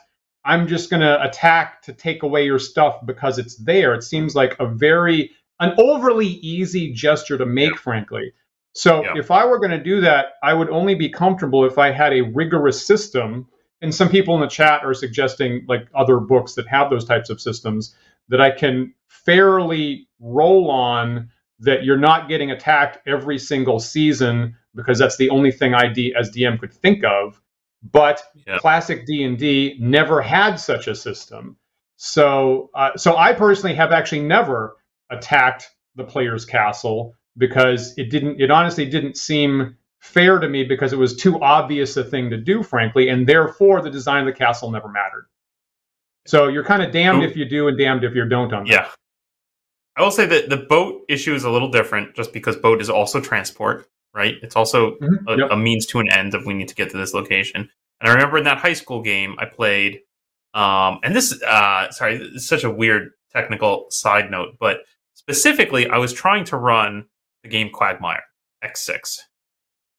[0.46, 3.94] I'm just going to attack to take away your stuff because it's there.
[3.94, 8.34] It seems like a very an overly easy gesture to make, frankly.
[8.78, 9.14] So Yeah.
[9.16, 12.14] if I were going to do that, I would only be comfortable if I had
[12.14, 13.48] a rigorous system.
[13.82, 17.30] And some people in the chat are suggesting like other books that have those types
[17.32, 17.96] of systems
[18.30, 25.00] that I can fairly roll on that you're not getting attacked every single season because
[25.00, 27.42] that's the only thing I D- as DM could think of.
[27.82, 28.60] But Yeah.
[28.60, 31.58] classic D&D never had such a system.
[31.96, 34.78] So uh, so I personally have actually never
[35.10, 40.94] attacked the player's castle because it didn't it honestly didn't seem fair to me because
[40.94, 44.38] it was too obvious a thing to do frankly and therefore the design of the
[44.38, 45.28] castle never mattered.
[46.26, 47.26] So you're kind of damned Ooh.
[47.26, 48.70] if you do and damned if you don't on that.
[48.72, 48.88] Yeah.
[49.96, 52.90] I will say that the boat issue is a little different just because boat is
[52.90, 54.36] also transport, right?
[54.44, 55.28] It's also Mhm.
[55.28, 55.52] a, Yep.
[55.52, 57.70] a means to an end of we need to get to this location.
[58.00, 60.02] And I remember in that high school game I played,
[60.54, 64.82] um, and this, uh, sorry, this is such a weird technical side note, but
[65.16, 67.06] specifically, I was trying to run
[67.48, 68.24] the game Quagmire
[68.64, 69.20] X6.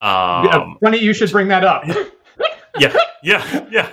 [0.01, 1.85] Um, Yeah, funny you should bring that up.
[2.79, 3.91] yeah, yeah, yeah,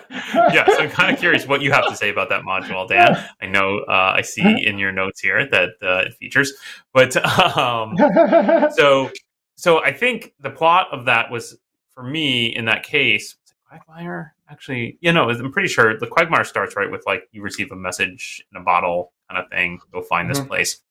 [0.53, 0.65] yeah.
[0.67, 3.17] So I'm kind of curious what you have to say about that module, Dan.
[3.41, 6.53] I know uh, I see in your notes here that uh, it features,
[6.93, 7.15] but
[7.57, 7.95] um,
[8.75, 9.09] so
[9.55, 11.57] so I think the plot of that was
[11.93, 13.35] for me in that case.
[13.41, 17.23] Was it Quagmire, actually, you know, I'm pretty sure the Quagmire starts right with like
[17.31, 19.79] you receive a message in a bottle kind of thing.
[19.91, 20.47] Go find this Mhm.
[20.47, 20.81] place.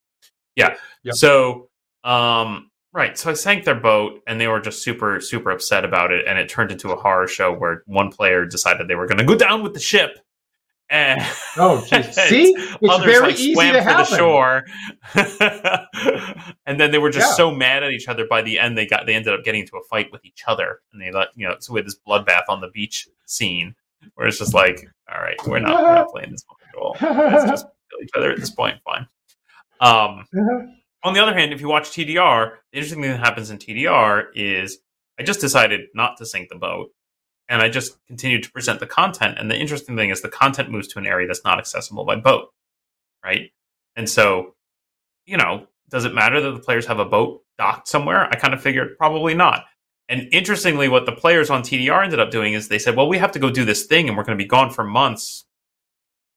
[0.57, 0.75] Yeah.
[1.03, 1.15] Yep.
[1.15, 1.69] So,
[2.05, 3.17] um, right.
[3.17, 6.37] So I sank their boat, and they were just super, super upset about it, and
[6.39, 9.35] it turned into a horror show where one player decided they were going to go
[9.35, 10.19] down with the ship.
[10.87, 11.19] And
[11.57, 12.13] oh, geez.
[12.29, 14.11] see, it's others very like easy swam to for happen.
[14.11, 14.63] the shore,
[16.67, 17.33] and then they were just Yeah.
[17.35, 18.27] so mad at each other.
[18.27, 20.81] By the end, they got they ended up getting into a fight with each other,
[20.93, 21.55] and they let you know.
[21.59, 23.73] So we had this bloodbath on the beach scene
[24.13, 27.01] where it's just like, all right, we're not, we're not playing this module.
[27.01, 28.75] Let's just kill each other at this point.
[28.85, 29.07] Fine.
[29.81, 30.25] Um,
[31.05, 34.25] on the other hand, if you watch TDR, the interesting thing that happens in TDR
[34.33, 34.79] is
[35.19, 36.89] I just decided not to sink the boat,
[37.47, 39.37] and I just continued to present the content.
[39.37, 42.15] And the interesting thing is the content moves to an area that's not accessible by
[42.15, 42.49] boat,
[43.23, 43.51] right?
[43.95, 44.55] And so,
[45.25, 48.25] you know, does it matter that the players have a boat docked somewhere?
[48.25, 49.65] I kind of figured probably not.
[50.09, 53.19] And interestingly, what the players on TDR ended up doing is they said, well, we
[53.19, 55.45] have to go do this thing and we're going to be gone for months.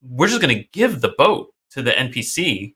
[0.02, 2.74] We're just going to give the boat to the NPC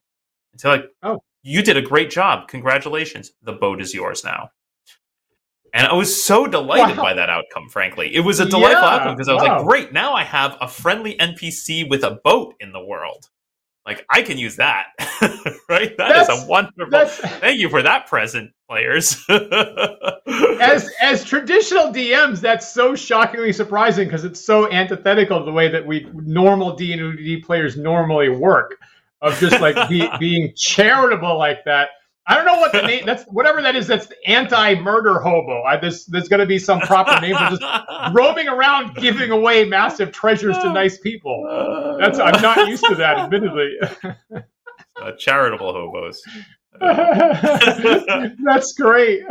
[0.52, 1.22] and like, Oh.
[1.42, 2.48] You did a great job.
[2.48, 3.32] Congratulations.
[3.42, 4.50] The boat is yours now.
[5.74, 7.02] And I was so delighted Wow.
[7.02, 8.14] by that outcome, frankly.
[8.14, 9.56] It was a delightful Yeah, outcome because I was wow.
[9.58, 13.28] like, great, now I have a friendly NPC with a boat in the world.
[13.86, 14.88] like I can use that,
[15.68, 15.96] right?
[15.96, 17.06] That that's, is a wonderful.
[17.40, 19.16] Thank you for that present, players.
[19.28, 25.68] as as traditional DMs, that's so shockingly surprising because it's so antithetical to the way
[25.68, 28.78] that we normal D and D players normally work,
[29.22, 31.88] of just like be, being charitable like that.
[32.26, 33.04] I don't know what the name.
[33.04, 33.88] That's whatever that is.
[33.88, 35.62] That's the anti-murder hobo.
[35.62, 37.62] I, there's there's going to be some proper name for just
[38.14, 41.96] roaming around giving away massive treasures to nice people.
[41.98, 43.76] That's I'm not used to that, admittedly.
[45.00, 46.22] Uh, charitable hobos.
[48.44, 49.22] that's great.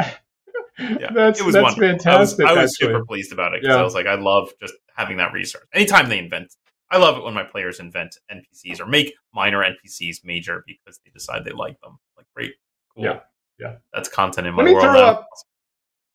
[0.79, 1.81] Yeah, that's, it was that's wonderful.
[1.81, 2.45] fantastic.
[2.45, 3.79] I was, I was super pleased about it because yeah.
[3.79, 5.63] I was like, I love just having that resource.
[5.73, 6.53] Anytime they invent,
[6.91, 11.11] I love it when my players invent NPCs or make minor NPCs major because they
[11.11, 11.97] decide they like them.
[12.17, 12.55] Like, great,
[12.95, 13.05] Cool.
[13.05, 13.19] Yeah,
[13.59, 13.75] yeah.
[13.93, 14.85] That's content in my let me world.
[14.85, 15.29] Throw up,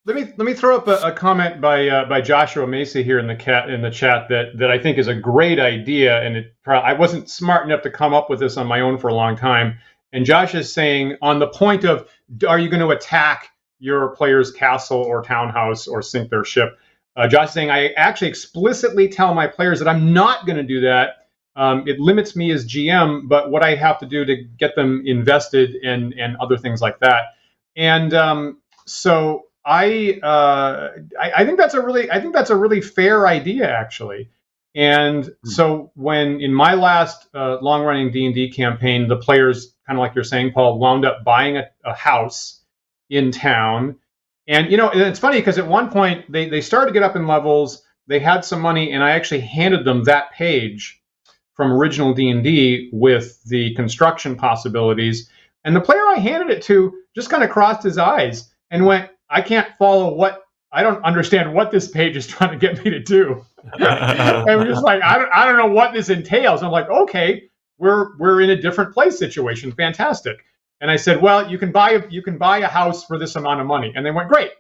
[0.04, 3.18] let me let me throw up a, a comment by uh, by Joshua Macy here
[3.18, 6.36] in the cat in the chat that that I think is a great idea, and
[6.36, 9.14] it I wasn't smart enough to come up with this on my own for a
[9.14, 9.78] long time.
[10.12, 12.08] And Josh is saying on the point of
[12.46, 16.78] are you going to attack your player's castle or townhouse or sink their ship?
[17.16, 20.62] Uh, Josh is saying I actually explicitly tell my players that I'm not going to
[20.62, 21.26] do that
[21.56, 25.02] um, it limits me as GM, but what I have to do to get them
[25.06, 27.22] invested and and other things like that.
[27.74, 32.56] And um, so I, uh, I, I think that's a really I think that's a
[32.56, 34.28] really fair idea actually.
[34.74, 35.48] And mm-hmm.
[35.48, 39.98] so when in my last uh, long running D and D campaign, the players kind
[39.98, 42.60] of like you're saying, Paul, wound up buying a, a house
[43.08, 43.96] in town.
[44.48, 47.16] And you know, it's funny because at one point they they started to get up
[47.16, 47.82] in levels.
[48.06, 51.02] They had some money, and I actually handed them that page
[51.54, 55.28] from original D&D with the construction possibilities.
[55.64, 59.10] And the player I handed it to just kind of crossed his eyes and went,
[59.30, 62.90] I can't follow what I don't understand what this page is trying to get me
[62.90, 63.44] to do.
[63.72, 66.62] and we're just like, I don't, I don't know what this entails.
[66.62, 69.72] I'm like, okay, we're we're in a different place situation.
[69.72, 70.36] Fantastic.
[70.80, 73.36] And I said, well, you can buy a, you can buy a house for this
[73.36, 73.92] amount of money.
[73.94, 74.50] And they went, great,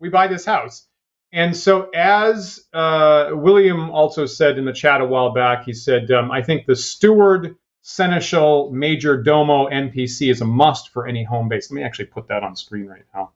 [0.00, 0.86] we buy this house.
[1.30, 6.10] And so, as uh, William also said in the chat a while back, he said,
[6.10, 11.48] um, I think the steward, seneschal, major domo NPC is a must for any home
[11.48, 11.70] base.
[11.70, 13.32] Let me actually put that on screen right now.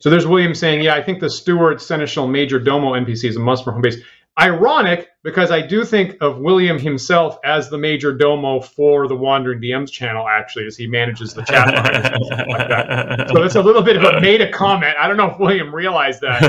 [0.00, 3.40] So there's William saying, yeah, I think the steward, seneschal, major domo NPC is a
[3.40, 3.98] must for home base
[4.38, 9.60] ironic because I do think of William himself as the major domo for the Wandering
[9.60, 13.28] DMs channel, actually, as he manages the chat line like that.
[13.28, 14.96] So it's a little bit of a meta comment.
[14.98, 16.42] I don't know if William realized that.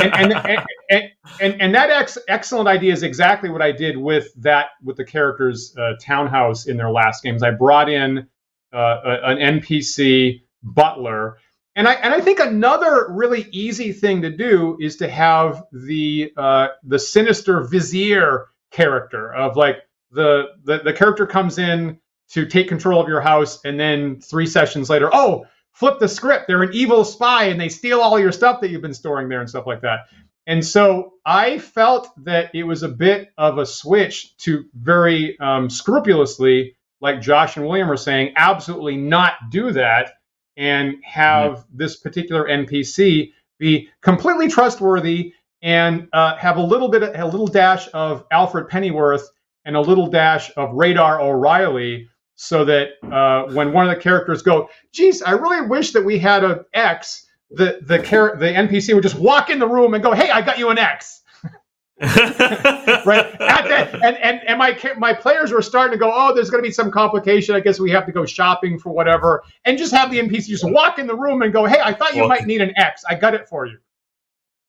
[0.00, 4.28] And, and, and, and, and that ex- excellent idea is exactly what I did with
[4.36, 7.42] that, with the characters' uh, townhouse in their last games.
[7.42, 8.26] I brought in
[8.70, 11.38] uh, an NPC butler
[11.76, 16.32] and I and I think another really easy thing to do is to have the
[16.36, 19.76] uh, the sinister vizier character of like
[20.10, 21.98] the, the the character comes in
[22.30, 26.46] to take control of your house, and then three sessions later, oh, flip the script.
[26.46, 29.40] They're an evil spy, and they steal all your stuff that you've been storing there
[29.40, 30.00] and stuff like that.
[30.46, 35.70] And so I felt that it was a bit of a switch to very um,
[35.70, 40.12] scrupulously, like Josh and William are saying, absolutely not do that
[40.56, 41.76] and have mm-hmm.
[41.76, 47.88] this particular NPC be completely trustworthy and uh, have a little bit, a little dash
[47.92, 49.28] of Alfred Pennyworth
[49.64, 54.40] and a little dash of Radar O'Reilly, so that uh, when one of the characters
[54.40, 58.94] go, "Geez, I really wish that we had an X," the the char- the NPC
[58.94, 61.19] would just walk in the room and go, "Hey, I got you an X."
[63.04, 63.26] right?
[63.40, 66.62] At that and, and and my my players were starting to go oh there's going
[66.62, 67.54] to be some complication.
[67.54, 70.64] I guess we have to go shopping for whatever and just have the npc just
[70.64, 73.04] walk in the room and go hey i thought you might need an x.
[73.08, 73.78] I got it for you.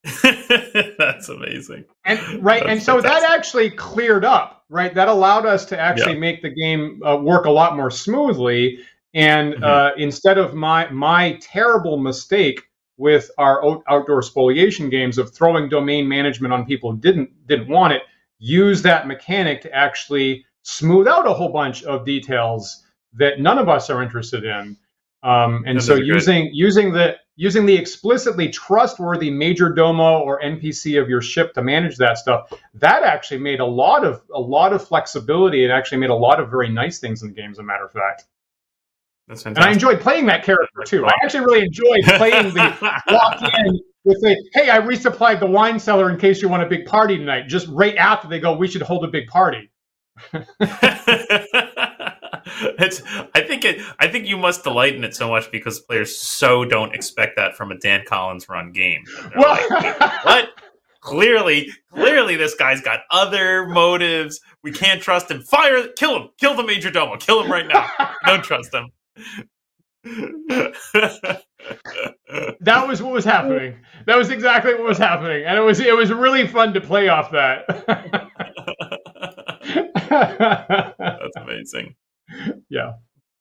[0.98, 1.84] That's amazing.
[2.04, 3.22] And right that's and so fantastic.
[3.22, 4.94] that actually cleared up right?
[4.94, 6.20] That allowed us to actually yeah.
[6.20, 8.78] make the game uh, work a lot more smoothly.
[9.14, 9.62] And mm-hmm.
[9.62, 12.62] uh, instead of my my terrible mistake
[12.96, 17.92] with our outdoor spoliation games of throwing domain management on people who didn't didn't want
[17.92, 18.02] it
[18.38, 23.68] use that mechanic to actually smooth out a whole bunch of details that none of
[23.68, 24.76] us are interested in
[25.22, 26.54] um, and so using good.
[26.54, 31.96] using the using the explicitly trustworthy major domo or npc of your ship to manage
[31.96, 36.10] that stuff that actually made a lot of a lot of flexibility it actually made
[36.10, 38.24] a lot of very nice things in the game as a matter of fact
[39.32, 39.64] that's fantastic.
[39.64, 41.06] And I enjoyed playing that character too.
[41.06, 45.78] I actually really enjoyed playing the walk in with the hey, I resupplied the wine
[45.78, 47.48] cellar in case you want a big party tonight.
[47.48, 49.70] Just right after they go, we should hold a big party.
[52.78, 53.02] it's
[53.34, 56.66] I think it I think you must delight in it so much because players so
[56.66, 59.04] don't expect that from a Dan Collins run game.
[59.34, 60.50] Well, like, what?
[61.00, 64.40] clearly, clearly, this guy's got other motives.
[64.62, 65.40] We can't trust him.
[65.42, 67.88] Fire, kill him, kill the major domo, kill him right now.
[68.26, 68.90] Don't trust him.
[72.60, 73.76] That was what was happening.
[74.06, 77.08] That was exactly what was happening, and it was it was really fun to play
[77.08, 77.66] off that.
[80.98, 81.94] That's amazing.
[82.70, 82.92] Yeah,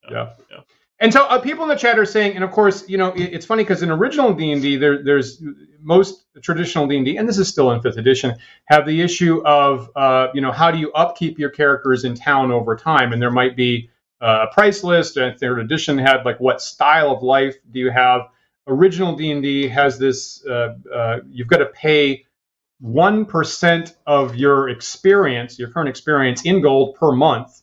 [0.09, 0.31] yeah.
[0.51, 0.57] yeah.
[0.99, 3.33] And so uh, people in the chat are saying, and of course, you know, it,
[3.33, 5.41] it's funny because in original D and D, there's
[5.79, 9.41] most traditional D and D, and this is still in fifth edition, have the issue
[9.45, 13.13] of, uh, you know, how do you upkeep your characters in town over time?
[13.13, 13.89] And there might be
[14.21, 17.91] uh, a price list, and third edition had like what style of life do you
[17.91, 18.29] have?
[18.67, 22.25] Original D and D has this, uh, uh, you've got to pay
[22.79, 27.61] one percent of your experience, your current experience, in gold per month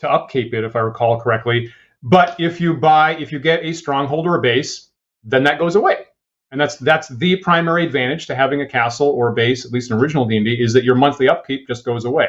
[0.00, 1.70] to upkeep it, if I recall correctly
[2.02, 4.90] but if you buy, if you get a stronghold or a base,
[5.24, 6.06] then that goes away.
[6.50, 9.90] And that's that's the primary advantage to having a castle or a base, at least
[9.90, 12.28] in original D&D, is that your monthly upkeep just goes away.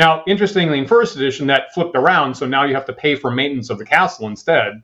[0.00, 3.30] Now, interestingly, in first edition, that flipped around, so now you have to pay for
[3.30, 4.82] maintenance of the castle instead.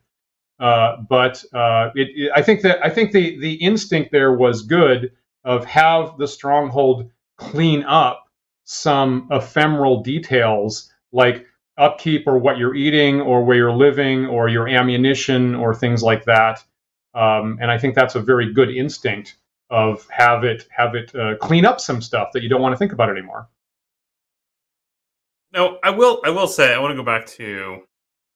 [0.60, 4.60] Uh, but uh, it, it, I think that I think the the instinct there was
[4.60, 5.12] good
[5.42, 8.26] of have the stronghold clean up
[8.64, 11.46] some ephemeral details like
[11.78, 16.26] upkeep or what you're eating or where you're living or your ammunition or things like
[16.26, 16.62] that.
[17.14, 19.38] Um, and I think that's a very good instinct
[19.70, 22.78] of have it have it uh, clean up some stuff that you don't want to
[22.78, 23.48] think about anymore.
[25.56, 26.20] No, I will.
[26.24, 27.78] I will say I want to go back to,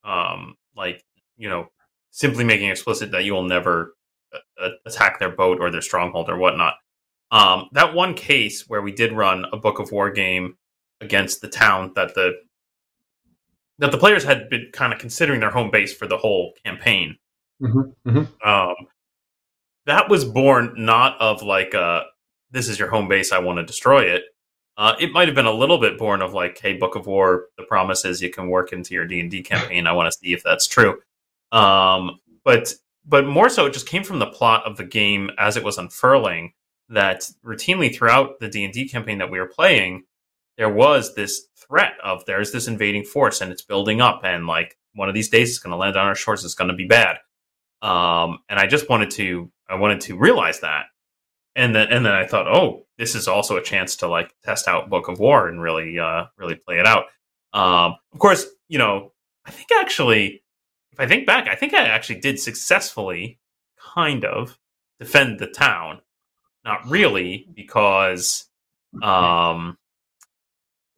[0.05, 1.05] um, like
[1.37, 1.66] you know,
[2.11, 3.95] simply making explicit that you will never
[4.33, 6.75] uh, attack their boat or their stronghold or whatnot.
[7.31, 10.57] Um, that one case where we did run a Book of War game
[11.01, 12.33] against the town that the
[13.79, 17.16] that the players had been kind of considering their home base for the whole campaign.
[17.62, 18.49] Mm-hmm, mm-hmm.
[18.49, 18.75] Um,
[19.87, 22.05] that was born not of like uh,
[22.51, 24.23] this is your home base, I want to destroy it.
[24.77, 27.47] Uh, it might have been a little bit born of like, hey, Book of War,
[27.59, 29.87] the promise is you can work into your D and D campaign.
[29.87, 31.01] I want to see if that's true.
[31.53, 35.57] Um, but but more so, it just came from the plot of the game as
[35.57, 36.53] it was unfurling.
[36.89, 40.05] That routinely throughout the D and D campaign that we were playing,
[40.61, 44.77] there was this threat of there's this invading force and it's building up and like
[44.95, 46.87] one of these days it's going to land on our shores it's going to be
[46.87, 47.16] bad
[47.81, 50.85] um, and i just wanted to i wanted to realize that
[51.57, 54.68] and then and then i thought oh this is also a chance to like test
[54.68, 57.07] out book of war and really uh really play it out
[57.53, 59.12] um, of course you know
[59.46, 60.42] i think actually
[60.92, 63.38] if i think back i think i actually did successfully
[63.94, 64.59] kind of
[65.01, 66.01] defend the town
[66.64, 68.48] not really because
[69.03, 69.76] um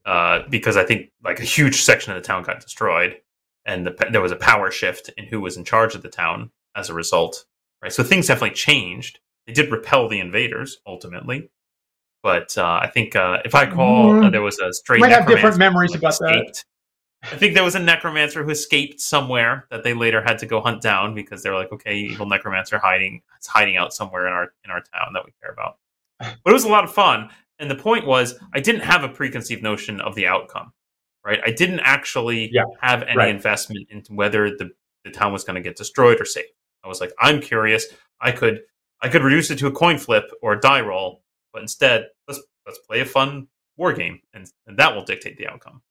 [0.04, 3.18] uh, because I think like a huge section of the town got destroyed,
[3.64, 6.50] and the, there was a power shift in who was in charge of the town
[6.74, 7.44] as a result.
[7.80, 9.18] Right, so things definitely changed.
[9.46, 11.50] They did repel the invaders ultimately,
[12.22, 14.30] but uh, I think uh, if I recall, mm.
[14.30, 14.98] there was a stray.
[14.98, 16.64] Might have different memories about escaped.
[17.22, 17.32] that.
[17.32, 20.60] I think there was a necromancer who escaped somewhere that they later had to go
[20.60, 24.52] hunt down because they're like, okay, evil necromancer hiding, it's hiding out somewhere in our
[24.64, 25.78] in our town that we care about.
[26.18, 29.08] But it was a lot of fun, and the point was, I didn't have a
[29.08, 30.72] preconceived notion of the outcome,
[31.24, 31.40] right?
[31.44, 33.28] I didn't actually yeah, have any right.
[33.28, 34.70] investment into whether the,
[35.04, 36.48] the town was going to get destroyed or saved.
[36.84, 37.86] I was like, I'm curious.
[38.20, 38.62] I could
[39.00, 42.40] I could reduce it to a coin flip or a die roll, but instead, let's
[42.66, 45.82] let's play a fun war game, and, and that will dictate the outcome.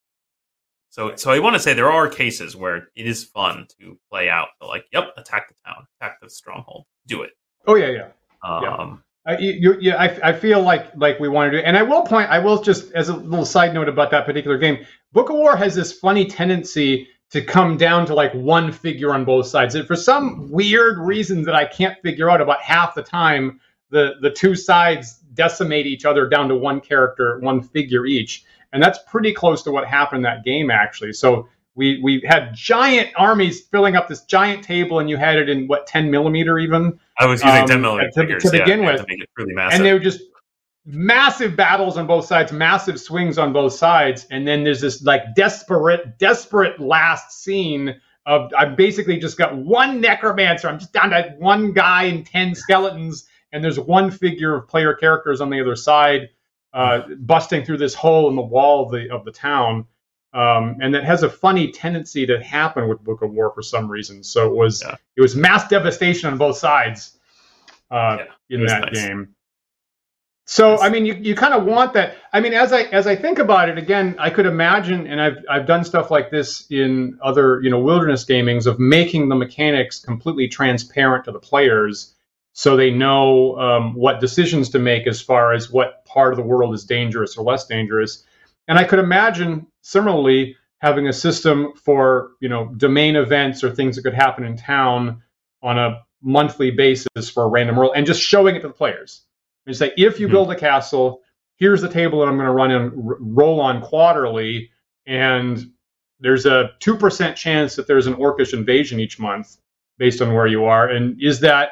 [0.89, 4.29] So, so I want to say there are cases where it is fun to play
[4.29, 4.49] out.
[4.61, 7.31] Like, yep, attack the town, attack the stronghold, do it.
[7.65, 8.07] Oh yeah, yeah.
[8.43, 9.33] Um, yeah.
[9.33, 12.01] Uh, you, you, I, I feel like like we want to do, and I will
[12.03, 12.29] point.
[12.29, 14.85] I will just as a little side note about that particular game.
[15.13, 19.23] Book of War has this funny tendency to come down to like one figure on
[19.23, 23.03] both sides, and for some weird reason that I can't figure out, about half the
[23.03, 23.59] time
[23.91, 28.81] the the two sides decimate each other down to one character, one figure each, and
[28.81, 31.13] that's pretty close to what happened that game actually.
[31.13, 35.49] So we we had giant armies filling up this giant table, and you had it
[35.49, 36.99] in what ten millimeter even.
[37.17, 39.85] I was using um, ten millimeter to, figures, to begin yeah, with, to really and
[39.85, 40.21] they were just
[40.85, 45.35] massive battles on both sides, massive swings on both sides, and then there's this like
[45.35, 50.67] desperate, desperate last scene of I've basically just got one necromancer.
[50.67, 54.93] I'm just down to one guy and ten skeletons, and there's one figure of player
[54.93, 56.29] characters on the other side,
[56.73, 59.85] uh, busting through this hole in the wall of the of the town
[60.33, 63.89] um, and that has a funny tendency to happen with Book of War for some
[63.89, 64.23] reason.
[64.23, 64.95] So it was yeah.
[65.17, 67.17] it was mass devastation on both sides
[67.89, 68.93] uh, yeah, in that nice.
[68.93, 69.35] game.
[70.45, 72.15] So I mean, you, you kind of want that.
[72.33, 75.37] I mean, as I as I think about it again, I could imagine, and I've
[75.49, 79.99] I've done stuff like this in other you know wilderness gamings of making the mechanics
[79.99, 82.15] completely transparent to the players,
[82.53, 86.43] so they know um, what decisions to make as far as what part of the
[86.43, 88.25] world is dangerous or less dangerous.
[88.67, 93.95] And I could imagine similarly having a system for you know domain events or things
[93.95, 95.21] that could happen in town
[95.61, 99.23] on a monthly basis for a random world and just showing it to the players.
[99.65, 100.33] And say, if you mm-hmm.
[100.33, 101.21] build a castle,
[101.57, 104.71] here's the table that I'm going to run and roll on quarterly,
[105.05, 105.71] and
[106.19, 109.57] there's a two percent chance that there's an orcish invasion each month
[109.97, 110.87] based on where you are.
[110.87, 111.69] And is that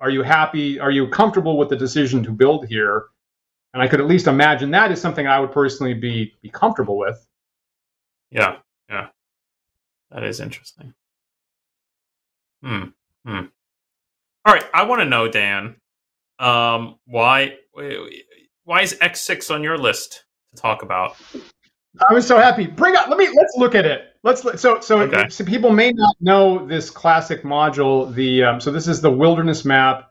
[0.00, 0.80] are you happy?
[0.80, 3.06] Are you comfortable with the decision to build here?
[3.72, 6.96] And I could at least imagine that is something I would personally be be comfortable
[6.98, 7.24] with.
[8.30, 8.56] Yeah,
[8.88, 9.08] yeah,
[10.10, 10.94] that is interesting.
[12.62, 12.84] Hmm.
[13.24, 13.46] Hmm.
[14.44, 15.76] All right, I want to know, Dan,
[16.38, 17.56] um, why
[18.64, 20.24] why is X six on your list
[20.54, 21.16] to talk about?
[22.08, 22.66] I was so happy.
[22.66, 23.08] Bring up.
[23.08, 23.28] Let me.
[23.28, 24.04] Let's look at it.
[24.22, 24.42] Let's.
[24.60, 25.28] So so, okay.
[25.28, 28.14] so people may not know this classic module.
[28.14, 30.10] The um, so this is the wilderness map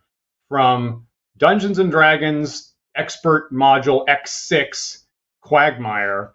[0.50, 1.08] from
[1.38, 5.06] Dungeons and Dragons expert module X six
[5.42, 6.34] Quagmire.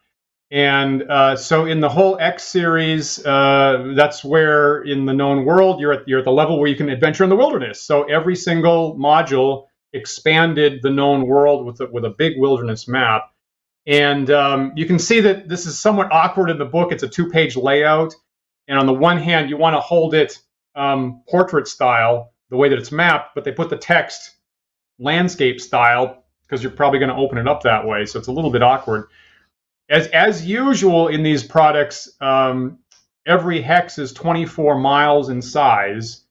[0.50, 5.80] And uh, so in the whole X series, uh, that's where in the known world
[5.80, 7.82] you're at you're at the level where you can adventure in the wilderness.
[7.82, 13.24] So every single module expanded the known world with a, with a big wilderness map.
[13.86, 16.92] And um, you can see that this is somewhat awkward in the book.
[16.92, 18.14] It's a two-page layout,
[18.66, 20.38] and on the one hand, you want to hold it
[20.74, 24.36] um, portrait style, the way that it's mapped, but they put the text
[24.98, 28.06] landscape style because you're probably going to open it up that way.
[28.06, 29.08] So it's a little bit awkward
[29.88, 32.78] as as usual in these products, um,
[33.26, 36.22] every hex is 24 miles in size.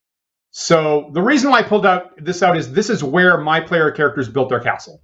[0.52, 3.92] So the reason why I pulled out this out is this is where my player
[3.92, 5.02] characters built their castle.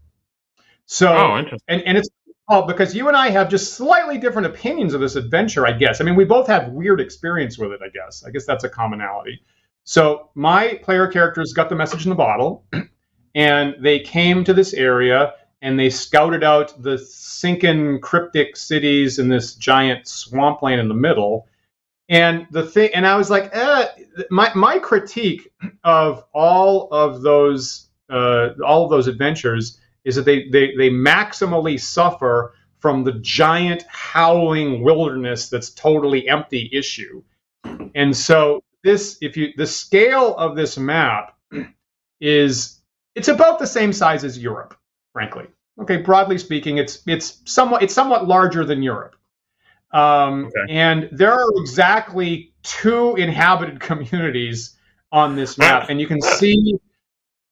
[0.86, 2.10] So oh, and and it's
[2.50, 6.02] oh, because you and I have just slightly different opinions of this adventure, I guess.
[6.02, 8.24] I mean, we both have weird experience with it, I guess.
[8.26, 9.42] I guess that's a commonality.
[9.84, 12.66] So my player characters got the message in the bottle,
[13.36, 19.28] and they came to this area and they scouted out the sinking cryptic cities in
[19.28, 21.48] this giant swampland in the middle.
[22.08, 23.88] And the thing, and I was like, eh,
[24.32, 25.52] my my critique
[25.84, 31.80] of all of those uh, all of those adventures is that they they they maximally
[31.80, 37.22] suffer from the giant howling wilderness that's totally empty issue.
[37.96, 41.38] And so this, if you the scale of this map
[42.22, 42.80] is
[43.16, 44.76] it's about the same size as Europe
[45.14, 45.48] frankly.
[45.82, 49.16] Okay, broadly speaking, it's it's somewhat it's somewhat larger than Europe.
[49.92, 50.74] Um, okay.
[50.74, 54.78] And there are exactly two inhabited communities
[55.12, 56.76] on this map, and you can see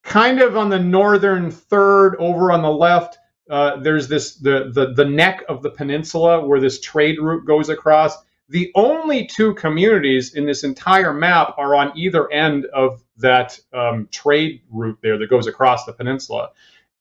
[0.07, 3.19] kind of on the northern third over on the left.
[3.49, 7.69] Uh, there's this the, the the neck of the peninsula where this trade route goes
[7.69, 8.17] across.
[8.49, 14.07] The only two communities in this entire map are on either end of that um,
[14.11, 16.49] trade route there that goes across the peninsula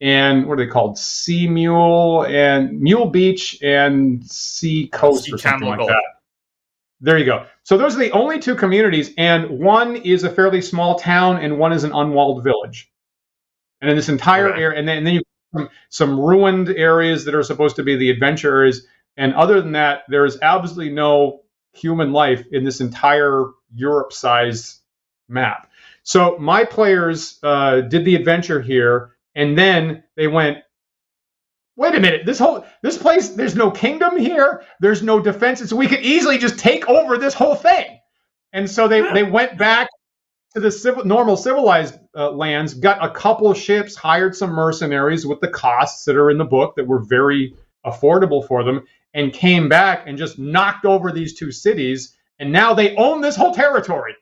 [0.00, 0.98] and what are they called?
[0.98, 6.02] Sea Mule and Mule Beach and Sea Coast sea or something like that.
[7.00, 7.46] There you go.
[7.62, 11.58] So those are the only two communities, and one is a fairly small town, and
[11.58, 12.90] one is an unwalled village.
[13.80, 14.62] And in this entire okay.
[14.62, 15.22] area, and then, and then you
[15.54, 18.86] some, some ruined areas that are supposed to be the adventure areas.
[19.16, 24.80] And other than that, there is absolutely no human life in this entire Europe-sized
[25.28, 25.70] map.
[26.02, 30.58] So my players uh, did the adventure here and then they went,
[31.76, 35.70] wait a minute, this whole this place, there's no kingdom here, there's no defenses.
[35.70, 37.98] So we could easily just take over this whole thing.
[38.52, 39.88] And so they, they went back
[40.56, 45.38] to the civil, normal civilized uh, lands, got a couple ships, hired some mercenaries with
[45.40, 47.54] the costs that are in the book that were very
[47.84, 48.82] affordable for them,
[49.12, 52.16] and came back and just knocked over these two cities.
[52.38, 54.14] And now they own this whole territory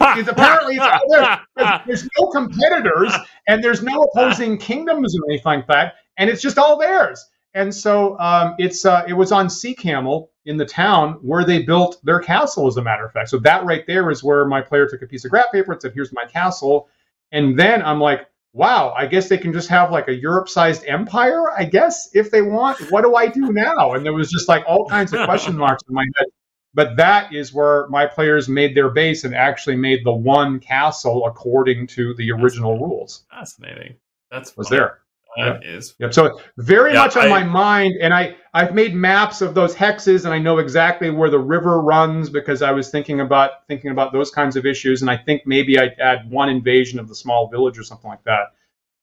[0.00, 0.76] because apparently
[1.56, 3.12] there's, there's, no competitors
[3.46, 7.24] and there's no opposing kingdoms or anything like that, and it's just all theirs.
[7.54, 11.62] And so um, it's uh, it was on Sea Camel in the town where they
[11.62, 13.30] built their castle, as a matter of fact.
[13.30, 15.80] So that right there is where my player took a piece of graph paper and
[15.80, 16.88] said, "Here's my castle."
[17.32, 21.50] And then I'm like, "Wow, I guess they can just have like a Europe-sized empire,
[21.50, 22.78] I guess, if they want.
[22.90, 25.82] What do I do now?" And there was just like all kinds of question marks
[25.88, 26.26] in my head.
[26.74, 31.26] But that is where my players made their base and actually made the one castle
[31.26, 33.24] according to the original rules.
[33.30, 33.96] Fascinating.
[34.30, 35.00] That's was there.
[35.36, 35.62] That yep.
[35.64, 35.94] is.
[35.98, 36.14] Yep.
[36.14, 39.74] So very yeah, much on I, my mind, and I I've made maps of those
[39.74, 43.90] hexes, and I know exactly where the river runs because I was thinking about thinking
[43.90, 47.14] about those kinds of issues, and I think maybe I'd add one invasion of the
[47.14, 48.54] small village or something like that.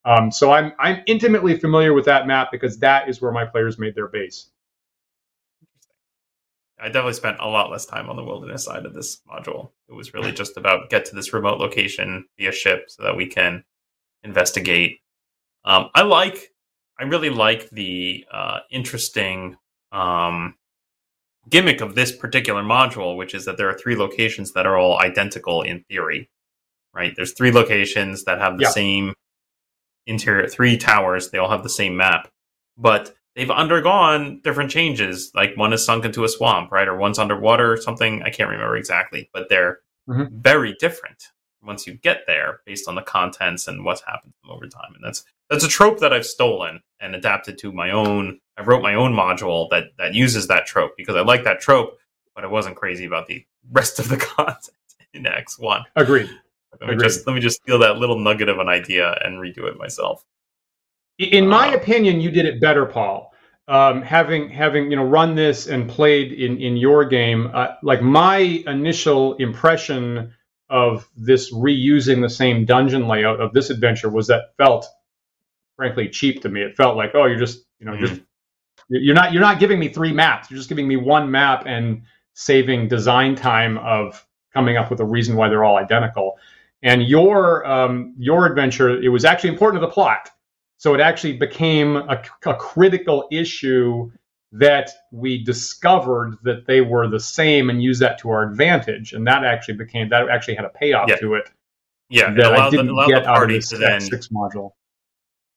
[0.04, 3.78] Um, so I'm I'm intimately familiar with that map because that is where my players
[3.78, 4.50] made their base.
[6.78, 9.70] I definitely spent a lot less time on the wilderness side of this module.
[9.88, 13.26] It was really just about get to this remote location via ship so that we
[13.26, 13.64] can
[14.22, 15.00] investigate.
[15.66, 16.52] Um, I like
[16.98, 19.56] I really like the uh, interesting
[19.92, 20.54] um,
[21.50, 24.98] gimmick of this particular module, which is that there are three locations that are all
[25.00, 26.30] identical in theory.
[26.94, 27.12] Right?
[27.14, 28.70] There's three locations that have the Yeah.
[28.70, 29.14] same
[30.06, 31.30] interior, three towers.
[31.30, 32.28] They all have the same map,
[32.78, 35.30] but they've undergone different changes.
[35.34, 36.88] Like one is sunk into a swamp, right?
[36.88, 38.22] Or one's underwater or something.
[38.22, 40.30] I can't remember exactly, but they're Mhm.
[40.32, 41.22] very different
[41.66, 44.92] once you get there based on the contents and what's happened to them over time.
[44.94, 48.40] And that's that's a trope that I've stolen and adapted to my own.
[48.56, 51.98] I wrote my own module that that uses that trope because I like that trope,
[52.34, 54.70] but I wasn't crazy about the rest of the content
[55.14, 55.82] in X one.
[55.96, 56.30] Agreed.
[56.80, 57.06] Let me Agreed.
[57.06, 60.24] just let me just steal that little nugget of an idea and redo it myself.
[61.18, 63.32] In my Uh, opinion, you did it better, Paul.
[63.68, 68.02] Um, having having you know run this and played in in your game, uh, like
[68.02, 68.36] my
[68.66, 70.32] initial impression
[70.68, 74.86] of this reusing the same dungeon layout of this adventure was that felt
[75.76, 76.62] frankly cheap to me.
[76.62, 78.00] It felt like oh, you're just you know Mhm.
[78.00, 78.20] just
[78.88, 80.50] you're not you're not giving me three maps.
[80.50, 82.02] You're just giving me one map and
[82.34, 86.38] saving design time of coming up with a reason why they're all identical.
[86.82, 90.30] And your um, your adventure, it was actually important to the plot.
[90.78, 94.10] So it actually became a, a critical issue
[94.52, 99.12] that we discovered that they were the same and used that to our advantage.
[99.12, 101.16] And that actually became that actually had a payoff Yeah.
[101.16, 101.50] to it
[102.08, 104.28] Yeah, that I allowed, the, didn't allowed get the out of party to then six
[104.28, 104.72] module.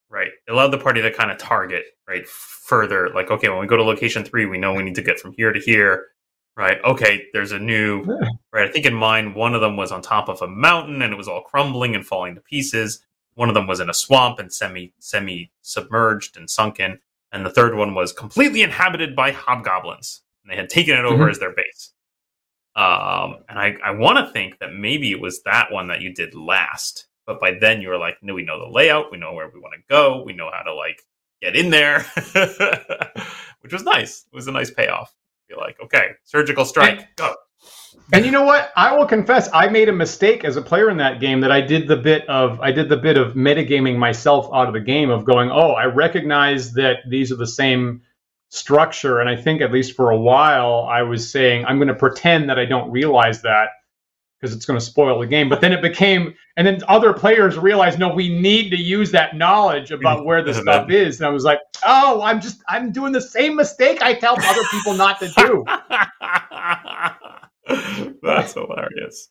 [0.10, 0.32] right.
[0.48, 3.10] It allowed the party to kind of target right further.
[3.14, 5.34] Like, okay, when we go to location three, we know we need to get from
[5.34, 6.08] here to here.
[6.58, 6.78] Right.
[6.84, 7.28] Okay.
[7.32, 8.04] There's a new
[8.52, 8.68] right.
[8.68, 11.16] I think in mine, one of them was on top of a mountain and it
[11.16, 13.06] was all crumbling and falling to pieces.
[13.36, 17.00] One of them was in a swamp and semi semi submerged and sunken,
[17.32, 20.22] and the third one was completely inhabited by hobgoblins.
[20.44, 21.32] And they had taken it over Mhm.
[21.32, 21.94] as their base.
[22.76, 26.14] Um, and I, I want to think that maybe it was that one that you
[26.14, 27.08] did last.
[27.26, 29.60] But by then you were like, no, we know the layout, we know where we
[29.60, 31.02] want to go, we know how to like
[31.42, 32.00] get in there,
[33.62, 34.26] which was nice.
[34.32, 35.14] It was a nice payoff.
[35.50, 37.36] You're like, okay, surgical strike, go.
[38.12, 38.72] And you know what?
[38.76, 41.62] I will confess, I made a mistake as a player in that game that I
[41.62, 45.12] did the bit of I did the bit of metagaming myself out of the game
[45.12, 48.02] of going, oh, I recognize that these are the same
[48.50, 51.94] structure, and I think at least for a while I was saying I'm going to
[51.94, 53.70] pretend that I don't realize that
[54.40, 55.50] because it's going to spoil the game.
[55.50, 59.36] But then it became, and then other players realized, no, we need to use that
[59.36, 63.12] knowledge about where the stuff is, and I was like, oh, I'm just I'm doing
[63.12, 65.64] the same mistake I tell other people not to do.
[68.22, 69.30] That's hilarious.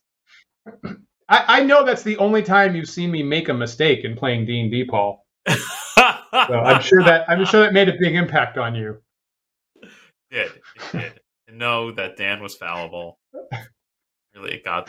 [1.27, 4.45] I, I know that's the only time you've seen me make a mistake in playing
[4.45, 5.25] D and D, Paul.
[6.31, 8.97] So I'm sure that I'm sure that made a big impact on you.
[10.31, 10.51] did.
[10.75, 11.19] It did.
[11.51, 13.19] Know that Dan was fallible.
[14.35, 14.87] Really, it got.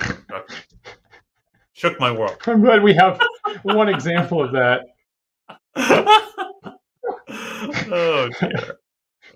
[1.73, 2.37] Shook my world.
[2.47, 3.21] I'm glad we have
[3.63, 4.83] one example of that.
[7.91, 8.79] oh dear.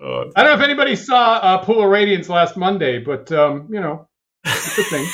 [0.01, 3.67] Oh, I don't know if anybody saw uh, Pool of Radiance last Monday, but um,
[3.71, 4.07] you know,
[4.43, 5.07] it's a thing.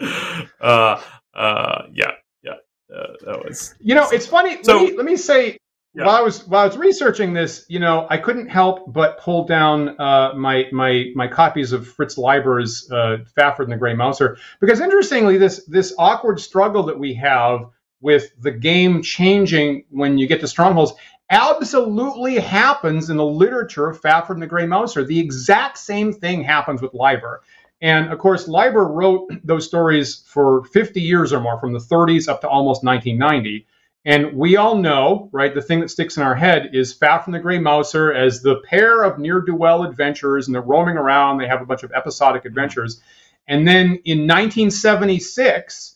[0.60, 1.00] uh,
[1.34, 2.12] uh, yeah,
[2.42, 2.52] yeah.
[2.94, 4.62] Uh, that was You know, it's funny.
[4.62, 5.58] So- let, me, let me say,
[5.94, 6.06] Yeah.
[6.06, 9.46] while I was while I was researching this, you know, I couldn't help but pull
[9.46, 14.36] down uh, my my my copies of Fritz Leiber's uh, Fafhrd and the Grey Mouser
[14.60, 17.66] because interestingly, this this awkward struggle that we have
[18.04, 20.92] with the game changing when you get to strongholds
[21.30, 25.04] absolutely happens in the literature of Fafhrd and the Grey Mouser.
[25.04, 27.42] The exact same thing happens with Leiber.
[27.80, 32.28] And of course, Leiber wrote those stories for 50 years or more, from the 30s
[32.28, 33.66] up to almost 1990.
[34.04, 37.34] And we all know, right, the thing that sticks in our head is Faf and
[37.34, 41.38] the Grey Mouser as the pair of near do well adventurers, and they're roaming around.
[41.38, 43.00] They have a bunch of episodic adventures.
[43.48, 45.93] And then in 1976,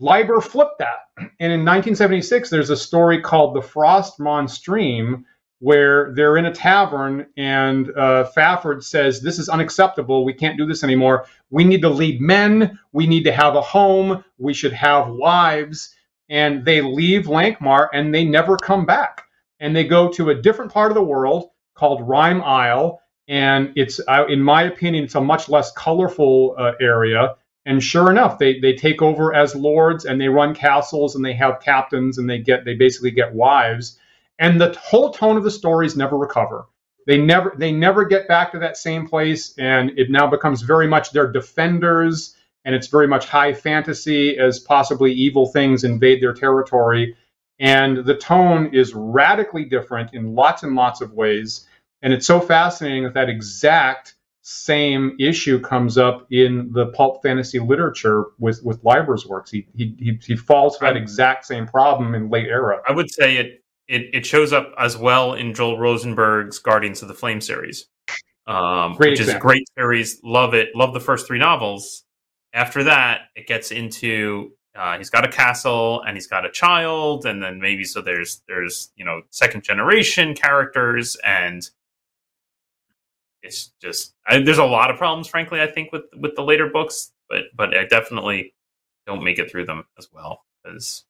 [0.00, 1.10] Leiber flipped that.
[1.18, 5.24] And in 1976, there's a story called The Frost Monstreme,
[5.58, 10.24] where they're in a tavern and uh, Fafhrd says, This is unacceptable.
[10.24, 11.26] We can't do this anymore.
[11.50, 12.78] We need to lead men.
[12.92, 14.24] We need to have a home.
[14.38, 15.94] We should have wives.
[16.30, 19.24] And they leave Lankhmar and they never come back.
[19.60, 23.02] And they go to a different part of the world called Rime Isle.
[23.28, 27.34] And it's, uh, in my opinion, it's a much less colorful uh, area.
[27.66, 31.34] And sure enough, they, they take over as lords and they run castles and they
[31.34, 33.98] have captains and they get they basically get wives.
[34.38, 36.66] And the whole tone of the stories never recover.
[37.06, 40.86] They never they never get back to that same place, and it now becomes very
[40.86, 46.34] much their defenders, and it's very much high fantasy as possibly evil things invade their
[46.34, 47.16] territory,
[47.58, 51.66] and the tone is radically different in lots and lots of ways,
[52.02, 57.58] and it's so fascinating that that exact same issue comes up in the pulp fantasy
[57.58, 59.50] literature with with Leiber's works.
[59.50, 62.80] He he he falls for that exact same problem in late era.
[62.88, 67.08] I would say it it, it shows up as well in Joel Rosenberg's Guardians of
[67.08, 67.86] the Flame series,
[68.46, 69.30] um, which example.
[69.30, 70.20] is a great series.
[70.22, 70.68] Love it.
[70.74, 72.04] Love the first three novels.
[72.54, 77.26] After that, it gets into uh, he's got a castle and he's got a child,
[77.26, 81.68] and then maybe so there's there's you know second generation characters and
[83.42, 85.60] it's just I, there's a lot of problems, frankly.
[85.60, 88.54] I think with with the later books, but but I definitely
[89.06, 91.04] don't make it through them as well because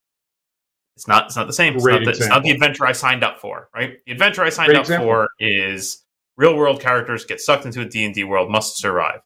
[0.96, 1.74] it's not it's not the same.
[1.74, 3.68] It's not the, it's not the, adventure I signed up for.
[3.74, 5.06] Right, the adventure I signed Great up example.
[5.06, 6.04] for is
[6.36, 9.20] real world characters get sucked into a D and D world, must survive.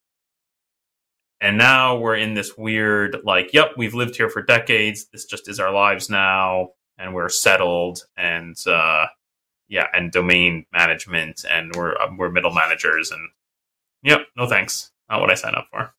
[1.40, 5.06] And now we're in this weird, like, yep, we've lived here for decades.
[5.12, 9.06] This just is our lives now, and we're settled, and uh,
[9.68, 13.28] yeah, and domain management, and we're uh, we're middle managers, and
[14.02, 15.92] yep, no thanks, not what I signed up for.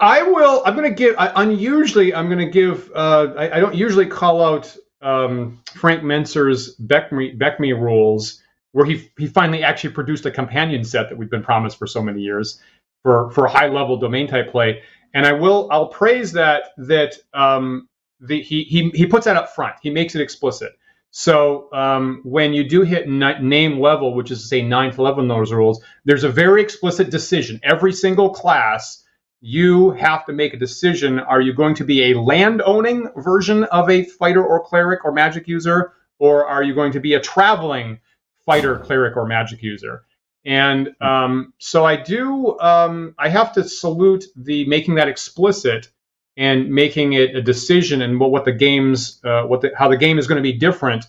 [0.00, 0.62] I will.
[0.64, 1.14] I'm going to give.
[1.18, 2.90] I, unusually, I'm going to give.
[2.94, 8.42] Uh, I, I, don't usually call out um, Frank Mentzer's BECMI, BECMI rules,
[8.72, 12.02] where he he finally actually produced a companion set that we've been promised for so
[12.02, 12.60] many years
[13.02, 14.82] for for high level domain type play.
[15.14, 15.68] And I will.
[15.70, 17.88] I'll praise that that um,
[18.20, 19.76] the, he he he puts that up front.
[19.82, 20.72] He makes it explicit.
[21.14, 25.52] So um, when you do hit name level, which is to say ninth level those
[25.52, 27.60] rules, there's a very explicit decision.
[27.62, 29.04] Every single class,
[29.42, 31.18] you have to make a decision.
[31.18, 35.12] Are you going to be a land owning version of a fighter or cleric or
[35.12, 38.00] magic user, or are you going to be a traveling
[38.46, 40.04] fighter, cleric, or magic user?
[40.46, 42.58] And um, so I do.
[42.58, 45.88] Um, I have to salute the making that explicit
[46.36, 49.96] and making it a decision and what, what the game's uh, what the, how the
[49.96, 51.04] game is going to be different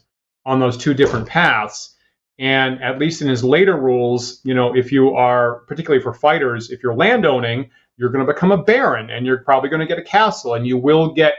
[0.45, 1.95] on those two different paths.
[2.39, 6.71] And at least in his later rules, you know, if you are particularly for fighters,
[6.71, 9.99] if you're landowning, you're going to become a baron and you're probably going to get
[9.99, 11.33] a castle and you will get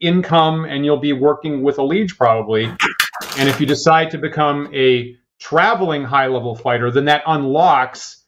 [0.00, 2.64] income and you'll be working with a liege probably.
[2.64, 8.24] And if you decide to become a traveling high level fighter, then that unlocks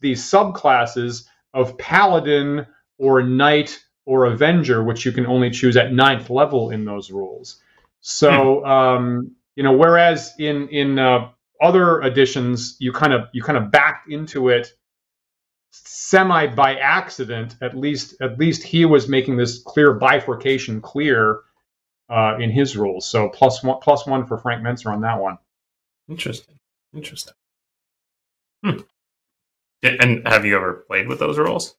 [0.00, 1.24] these subclasses
[1.54, 2.66] of paladin
[2.98, 7.60] or knight or Avenger, which you can only choose at ninth level in those rules.
[8.00, 8.64] So, hmm.
[8.64, 11.30] um, you know, whereas in in uh,
[11.60, 14.72] other editions, you kind of you kind of backed into it
[15.70, 17.56] semi by accident.
[17.60, 21.40] At least at least he was making this clear bifurcation clear
[22.08, 23.06] uh, in his rules.
[23.06, 25.38] So plus one plus one for Frank Mentzer on that one.
[26.08, 26.58] Interesting.
[26.94, 27.34] Interesting.
[28.64, 28.78] Hmm.
[29.82, 31.74] And have you ever played with those rules?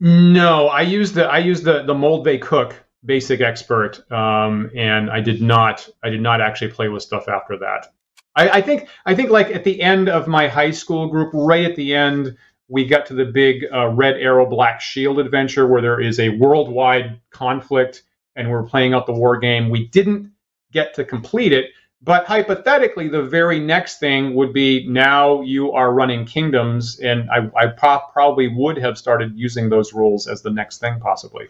[0.00, 2.74] No, I use the I use the the Moldvay Cook
[3.04, 7.58] basic expert, um, and I did not I did not actually play with stuff after
[7.58, 7.92] that.
[8.34, 11.64] I, I think I think like at the end of my high school group, right
[11.64, 12.36] at the end,
[12.68, 16.30] we got to the big uh, Red Arrow Black Shield adventure where there is a
[16.30, 18.02] worldwide conflict,
[18.36, 19.68] and we're playing out the war game.
[19.68, 20.32] We didn't
[20.72, 21.72] get to complete it
[22.02, 27.50] but hypothetically, the very next thing would be now you are running kingdoms, and I,
[27.56, 31.48] I pro- probably would have started using those rules as the next thing, possibly.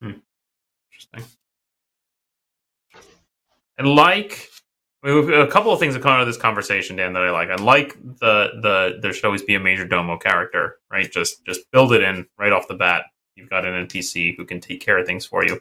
[0.00, 0.12] Hmm.
[0.90, 1.24] Interesting.
[3.76, 4.48] And like
[5.04, 7.50] a couple of things that come out of this conversation, Dan, that I like.
[7.50, 11.10] I like the the there should always be a major domo character, right?
[11.10, 13.04] Just just build it in right off the bat.
[13.36, 15.60] You've got an NPC who can take care of things for you.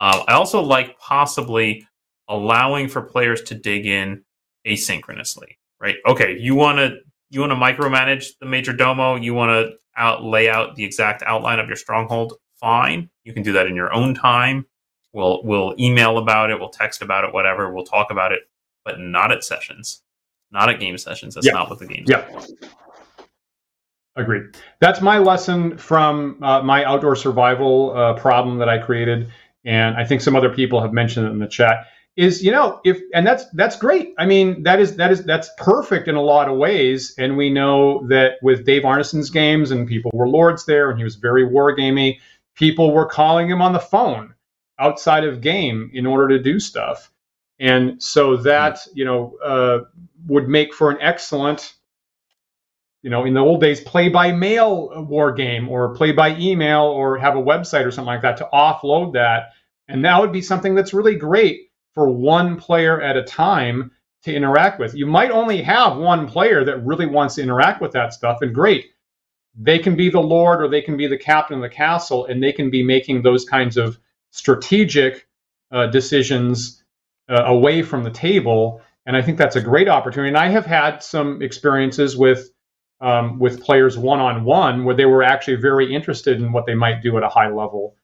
[0.00, 1.86] Uh, I also like possibly
[2.28, 4.24] allowing for players to dig in
[4.66, 5.96] asynchronously, right?
[6.06, 6.98] Okay, you want to
[7.30, 11.22] you want to micromanage the major domo, you want to out lay out the exact
[11.22, 13.10] outline of your stronghold, fine.
[13.24, 14.66] You can do that in your own time.
[15.12, 17.72] We'll we'll email about it, we'll text about it, whatever.
[17.72, 18.40] We'll talk about it,
[18.84, 20.02] but not at sessions,
[20.50, 21.34] not at game sessions.
[21.34, 21.52] That's yeah.
[21.52, 22.26] not what the game's yeah.
[24.18, 24.56] Agreed.
[24.80, 29.30] That's my lesson from uh, my outdoor survival uh, problem that I created,
[29.64, 31.86] and I think some other people have mentioned it in the chat
[32.16, 34.14] is you know if and that's that's great.
[34.18, 37.14] I mean that is that is that's perfect in a lot of ways.
[37.18, 41.04] And we know that with dave arneson's games and people were lords there and he
[41.04, 42.18] was very wargamey
[42.56, 44.34] people were calling him on the phone
[44.78, 47.12] outside of game in order to do stuff.
[47.58, 49.80] And so that you know uh,
[50.26, 51.74] would make for an excellent
[53.02, 56.82] you know in the old days play by mail war game or play by email
[56.82, 59.52] or have a website or something like that to offload that.
[59.88, 61.65] And that would be something that's really great
[61.96, 63.90] for one player at a time
[64.22, 64.94] to interact with.
[64.94, 68.54] You might only have one player that really wants to interact with that stuff, and
[68.54, 68.90] great.
[69.58, 72.42] They can be the lord or they can be the captain of the castle, and
[72.42, 73.98] they can be making those kinds of
[74.30, 75.26] strategic
[75.72, 76.84] uh, decisions
[77.30, 78.82] uh, away from the table.
[79.06, 80.28] and I think that's a great opportunity.
[80.28, 82.50] And I have had some experiences with
[83.00, 86.74] um, with players one on one where they were actually very interested in what they
[86.74, 87.96] might do at a high level.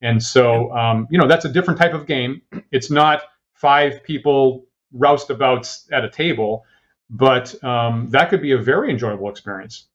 [0.00, 2.42] And so, um, you know, that's a different type of game.
[2.70, 3.22] It's not
[3.60, 6.64] five people roustabouts at a table,
[7.10, 9.88] but um, that could be a very enjoyable experience.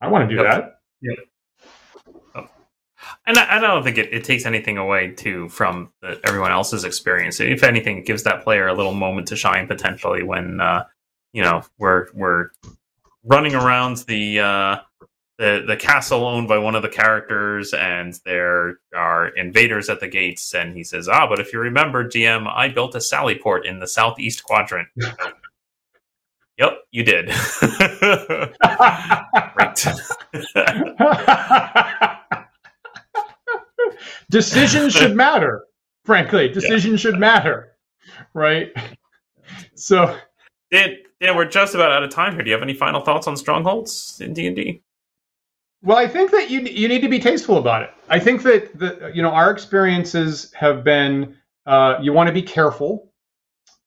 [0.00, 0.50] I want to do yep.
[0.50, 0.80] that.
[1.00, 2.12] Yeah.
[2.34, 2.48] Oh.
[3.26, 6.84] And I, I, don't think it, it, takes anything away too from the, everyone else's
[6.84, 7.40] experience.
[7.40, 10.84] If anything, it gives that player a little moment to shine potentially when uh,
[11.32, 12.50] you know we're we're
[13.24, 14.76] running around the uh,
[15.42, 20.06] the the castle owned by one of the characters, and there are invaders at the
[20.06, 20.54] gates.
[20.54, 23.80] And he says, "Ah, but if you remember, GM, I built a Sally port in
[23.80, 24.86] the southeast quadrant."
[26.58, 27.28] yep, you did.
[29.56, 29.84] right.
[34.30, 35.64] Decisions should matter.
[36.04, 37.10] Frankly, decisions yeah.
[37.10, 37.76] should matter,
[38.34, 38.72] right?
[39.74, 40.16] So,
[40.70, 42.42] Dan, Dan, we're just about out of time here.
[42.42, 44.82] Do you have any final thoughts on strongholds in D and D?
[45.82, 47.90] Well, I think that you you need to be tasteful about it.
[48.08, 52.42] I think that the you know our experiences have been uh, you want to be
[52.42, 53.12] careful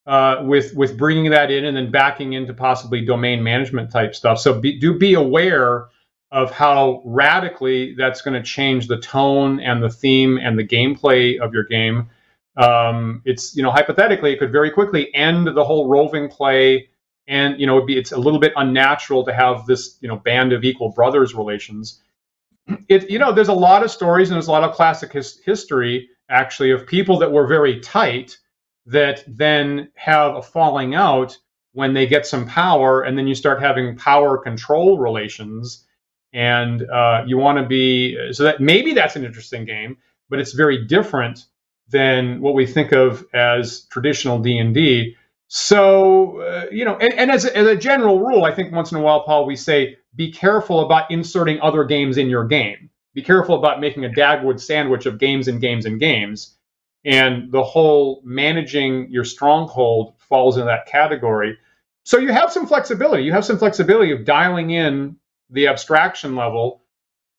[0.06, 4.38] uh, with with bringing that in and then backing into possibly domain management type stuff.
[4.38, 5.86] So be, do be aware
[6.32, 11.38] of how radically that's going to change the tone and the theme and the gameplay
[11.38, 12.10] of your game.
[12.58, 16.90] Um, it's you know hypothetically it could very quickly end the whole roving play
[17.28, 20.52] and you know be, it's a little bit unnatural to have this you know band
[20.52, 22.02] of equal brothers relations.
[22.88, 25.38] It you know there's a lot of stories and there's a lot of classic his,
[25.38, 28.38] history actually of people that were very tight
[28.86, 31.36] that then have a falling out
[31.72, 35.84] when they get some power and then you start having power control relations.
[36.32, 39.96] And uh, you want to be so that maybe that's an interesting game
[40.28, 41.46] but it's very different
[41.88, 45.16] than what we think of as traditional d&d
[45.48, 48.90] so, uh, you know, and, and as, a, as a general rule, I think once
[48.90, 52.90] in a while, Paul, we say be careful about inserting other games in your game.
[53.14, 56.56] Be careful about making a Dagwood sandwich of games and games and games.
[57.04, 61.56] And the whole managing your stronghold falls into that category.
[62.04, 63.22] So you have some flexibility.
[63.22, 65.16] You have some flexibility of dialing in
[65.50, 66.82] the abstraction level.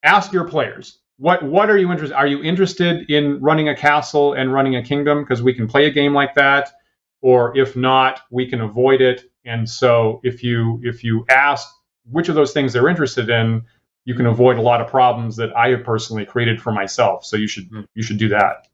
[0.03, 2.15] Ask your players, what what are you interested?
[2.15, 5.23] Are you interested in running a castle and running a kingdom?
[5.23, 6.76] Because we can play a game like that
[7.21, 9.31] or if not, we can avoid it.
[9.45, 11.67] And so if you if you ask
[12.09, 13.63] which of those things they're interested in,
[14.05, 17.25] you can avoid a lot of problems that I have personally created for myself.
[17.25, 17.81] So you should hmm.
[17.93, 18.67] you should do that.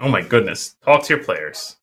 [0.00, 0.76] Oh my goodness.
[0.84, 1.76] Talk to your players.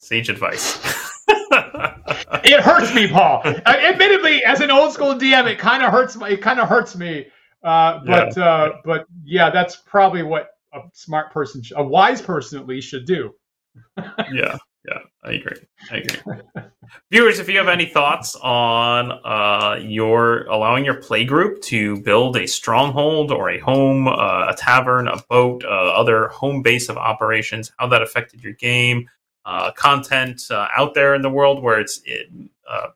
[0.00, 0.78] Sage advice.
[1.28, 3.42] it hurts me, Paul.
[3.44, 6.16] Uh, admittedly, as an old school DM, it kind of hurts.
[6.16, 7.26] It kind of hurts me.
[7.62, 8.44] Uh, but yeah.
[8.44, 13.06] Uh, but yeah, that's probably what a smart person, a wise person at least, should
[13.06, 13.32] do
[14.32, 14.56] yeah,
[14.88, 15.56] yeah, I agree.
[15.90, 16.34] I agree.
[17.10, 22.46] Viewers, if you have any thoughts on uh, your allowing your playgroup to build a
[22.46, 27.72] stronghold or a home, uh, a tavern, a boat, uh, other home base of operations,
[27.78, 29.08] how that affected your game,
[29.44, 32.00] uh, content uh, out there in the world where it's
[32.68, 32.88] uh,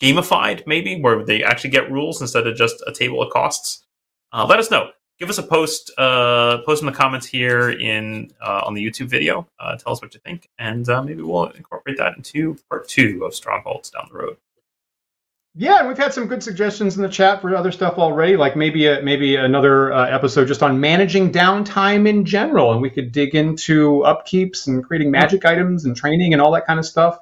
[0.00, 3.84] gamified, maybe where they actually get rules instead of just a table of costs.
[4.32, 8.62] let us know give us a post uh, post in the comments here in uh,
[8.64, 9.46] on the YouTube video.
[9.58, 13.24] Uh, tell us what you think, and uh, maybe we'll incorporate that into part two
[13.24, 14.36] of Strongholds down the road.
[15.56, 18.56] Yeah, and we've had some good suggestions in the chat for other stuff already, like
[18.56, 23.12] maybe a, maybe another uh, episode just on managing downtime in general, and we could
[23.12, 27.20] dig into upkeeps and creating magic items and training and all that kind of stuff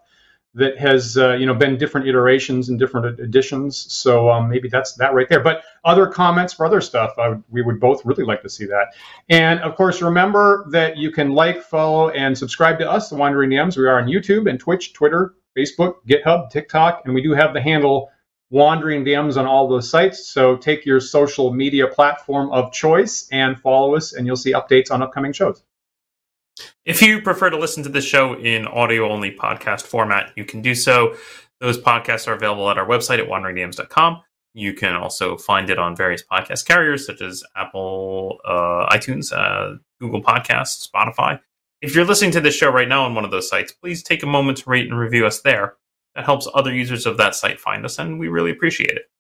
[0.54, 3.92] that has uh, you know been different iterations and different editions.
[3.92, 5.40] So um, maybe that's that right there.
[5.40, 8.94] But other comments for other stuff, would, we would both really like to see that.
[9.28, 13.50] And of course, remember that you can like, follow, and subscribe to us, the Wandering
[13.50, 13.76] DMs.
[13.76, 17.60] We are on YouTube and Twitch, Twitter, Facebook, GitHub, TikTok, and we do have the
[17.60, 18.10] handle
[18.50, 20.26] Wandering DMs on all those sites.
[20.26, 24.90] So take your social media platform of choice and follow us, and you'll see updates
[24.90, 25.62] on upcoming shows.
[26.84, 30.62] If you prefer to listen to this show in audio only podcast format, you can
[30.62, 31.16] do so.
[31.60, 34.22] Those podcasts are available at our website at wanderingdms.com.
[34.54, 39.78] You can also find it on various podcast carriers such as Apple, uh, iTunes, uh,
[40.00, 41.40] Google Podcasts, Spotify.
[41.80, 44.22] If you're listening to this show right now on one of those sites, please take
[44.22, 45.76] a moment to rate and review us there.
[46.14, 49.10] That helps other users of that site find us, and we really appreciate it.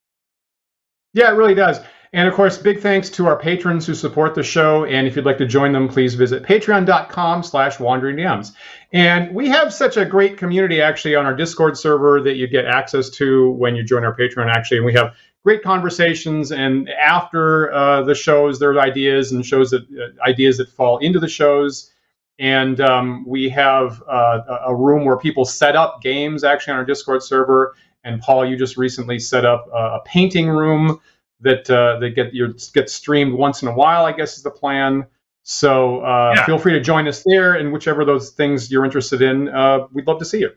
[1.14, 1.80] Yeah, it really does.
[2.14, 4.84] And of course, big thanks to our patrons who support the show.
[4.84, 8.52] And if you'd like to join them, please visit patreon.com slash wandering DMs.
[8.92, 12.66] And we have such a great community actually on our Discord server that you get
[12.66, 14.76] access to when you join our Patreon actually.
[14.78, 16.52] And we have great conversations.
[16.52, 20.98] And after uh, the shows, there are ideas and shows that uh, ideas that fall
[20.98, 21.90] into the shows.
[22.38, 26.84] and um, we have uh, a room where people set up games actually on our
[26.84, 27.74] Discord server.
[28.04, 31.00] And Paul, you just recently set up a, painting room
[31.42, 34.04] that uh, that get your get streamed once in a while.
[34.04, 35.06] I guess is the plan.
[35.44, 36.46] So uh, yeah.
[36.46, 40.06] feel free to join us there, and whichever those things you're interested in, uh, we'd
[40.06, 40.50] love to see you.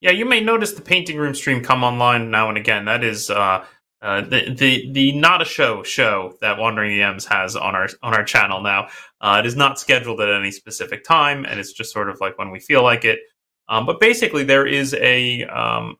[0.00, 2.86] Yeah, you may notice the painting room stream come online now and again.
[2.86, 3.64] That is uh,
[4.02, 8.14] uh, the the the not a show show that Wandering DMs has on our on
[8.14, 8.88] our channel now.
[9.20, 12.38] Uh, it is not scheduled at any specific time, and it's just sort of like
[12.38, 13.20] when we feel like it.
[13.68, 15.96] Um, but basically, there is a, um,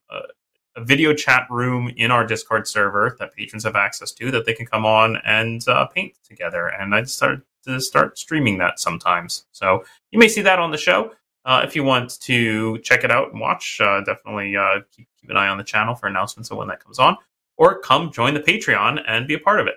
[0.77, 4.55] a, video chat room in our Discord server that patrons have access to that they
[4.55, 6.67] can come on and uh, paint together.
[6.67, 10.79] And I started to start streaming that sometimes, so you may see that on the
[10.79, 11.13] show.
[11.45, 15.31] Uh, if you want to check it out and watch, uh, definitely uh, keep, keep
[15.31, 17.17] an eye on the channel for announcements of when that comes on
[17.57, 19.75] or come join the Patreon and be a part of it.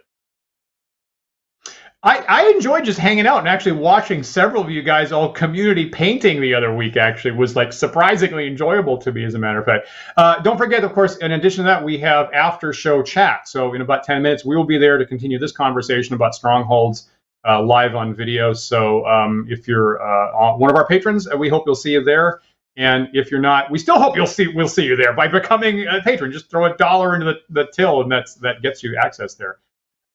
[2.03, 5.89] I, I enjoyed just hanging out and actually watching several of you guys all community
[5.89, 6.95] painting the other week.
[6.95, 9.87] Actually, was like surprisingly enjoyable to me, as a matter of fact.
[10.15, 13.47] Uh, don't forget, of course, in addition to that, we have after show chat.
[13.47, 17.09] So in about ten minutes, we will be there to continue this conversation about strongholds
[17.47, 18.53] uh, live on video.
[18.53, 22.03] So um, if you're uh, one of our patrons, uh, we hope you'll see you
[22.03, 22.41] there.
[22.75, 25.87] And if you're not, we still hope you'll see we'll see you there by becoming
[25.87, 26.31] a patron.
[26.31, 29.57] Just throw a dollar into the, the till, and that's that gets you access there.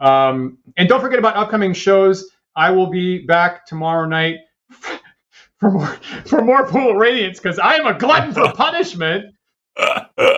[0.02, 2.28] Um, and don't forget about upcoming shows.
[2.56, 4.38] I will be back tomorrow night
[5.60, 5.86] for more
[6.26, 9.32] for more pool radiance because I am a glutton for punishment.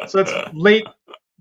[0.07, 0.87] so it's late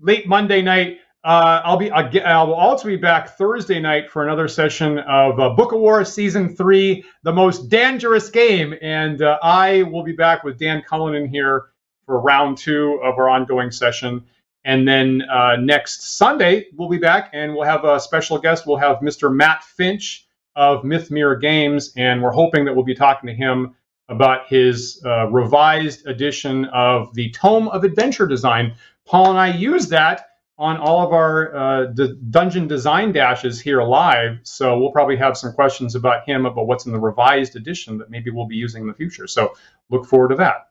[0.00, 0.98] late Monday night.
[1.22, 5.50] Uh, I'll be I will also be back Thursday night for another session of uh,
[5.50, 10.44] Book of War Season Three, the most dangerous game, and uh, I will be back
[10.44, 11.66] with Dan Cullinan here
[12.06, 14.24] for round two of our ongoing session.
[14.64, 18.66] And then uh, next Sunday we'll be back, and we'll have a special guest.
[18.66, 19.34] We'll have Mr.
[19.34, 23.74] Matt Finch of Mythmere Games, and we're hoping that we'll be talking to him
[24.08, 28.74] about his uh, revised edition of the Tome of Adventure Design.
[29.06, 33.82] Paul and I use that on all of our uh, d- dungeon design dashes here
[33.82, 34.38] live.
[34.44, 38.10] So we'll probably have some questions about him about what's in the revised edition that
[38.10, 39.26] maybe we'll be using in the future.
[39.26, 39.54] So
[39.90, 40.68] look forward to that.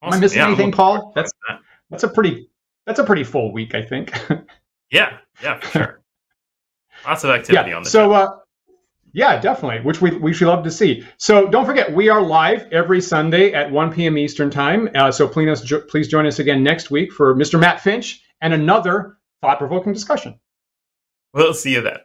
[0.00, 0.14] Awesome.
[0.14, 1.12] Am I missing yeah, anything, Paul?
[1.14, 1.60] That's that.
[1.90, 2.48] that's a pretty
[2.86, 4.12] that's a pretty full week, I think.
[4.90, 6.02] yeah, yeah, for sure.
[7.06, 8.12] Lots of activity yeah, on the so.
[8.12, 8.38] Uh,
[9.14, 11.06] yeah, definitely, which we, we should love to see.
[11.18, 14.18] So don't forget, we are live every Sunday at 1 p.m.
[14.18, 14.90] Eastern Time.
[14.92, 17.58] Uh, so please, please join us again next week for Mr.
[17.58, 20.40] Matt Finch and another thought provoking discussion.
[21.32, 21.98] We'll see you then.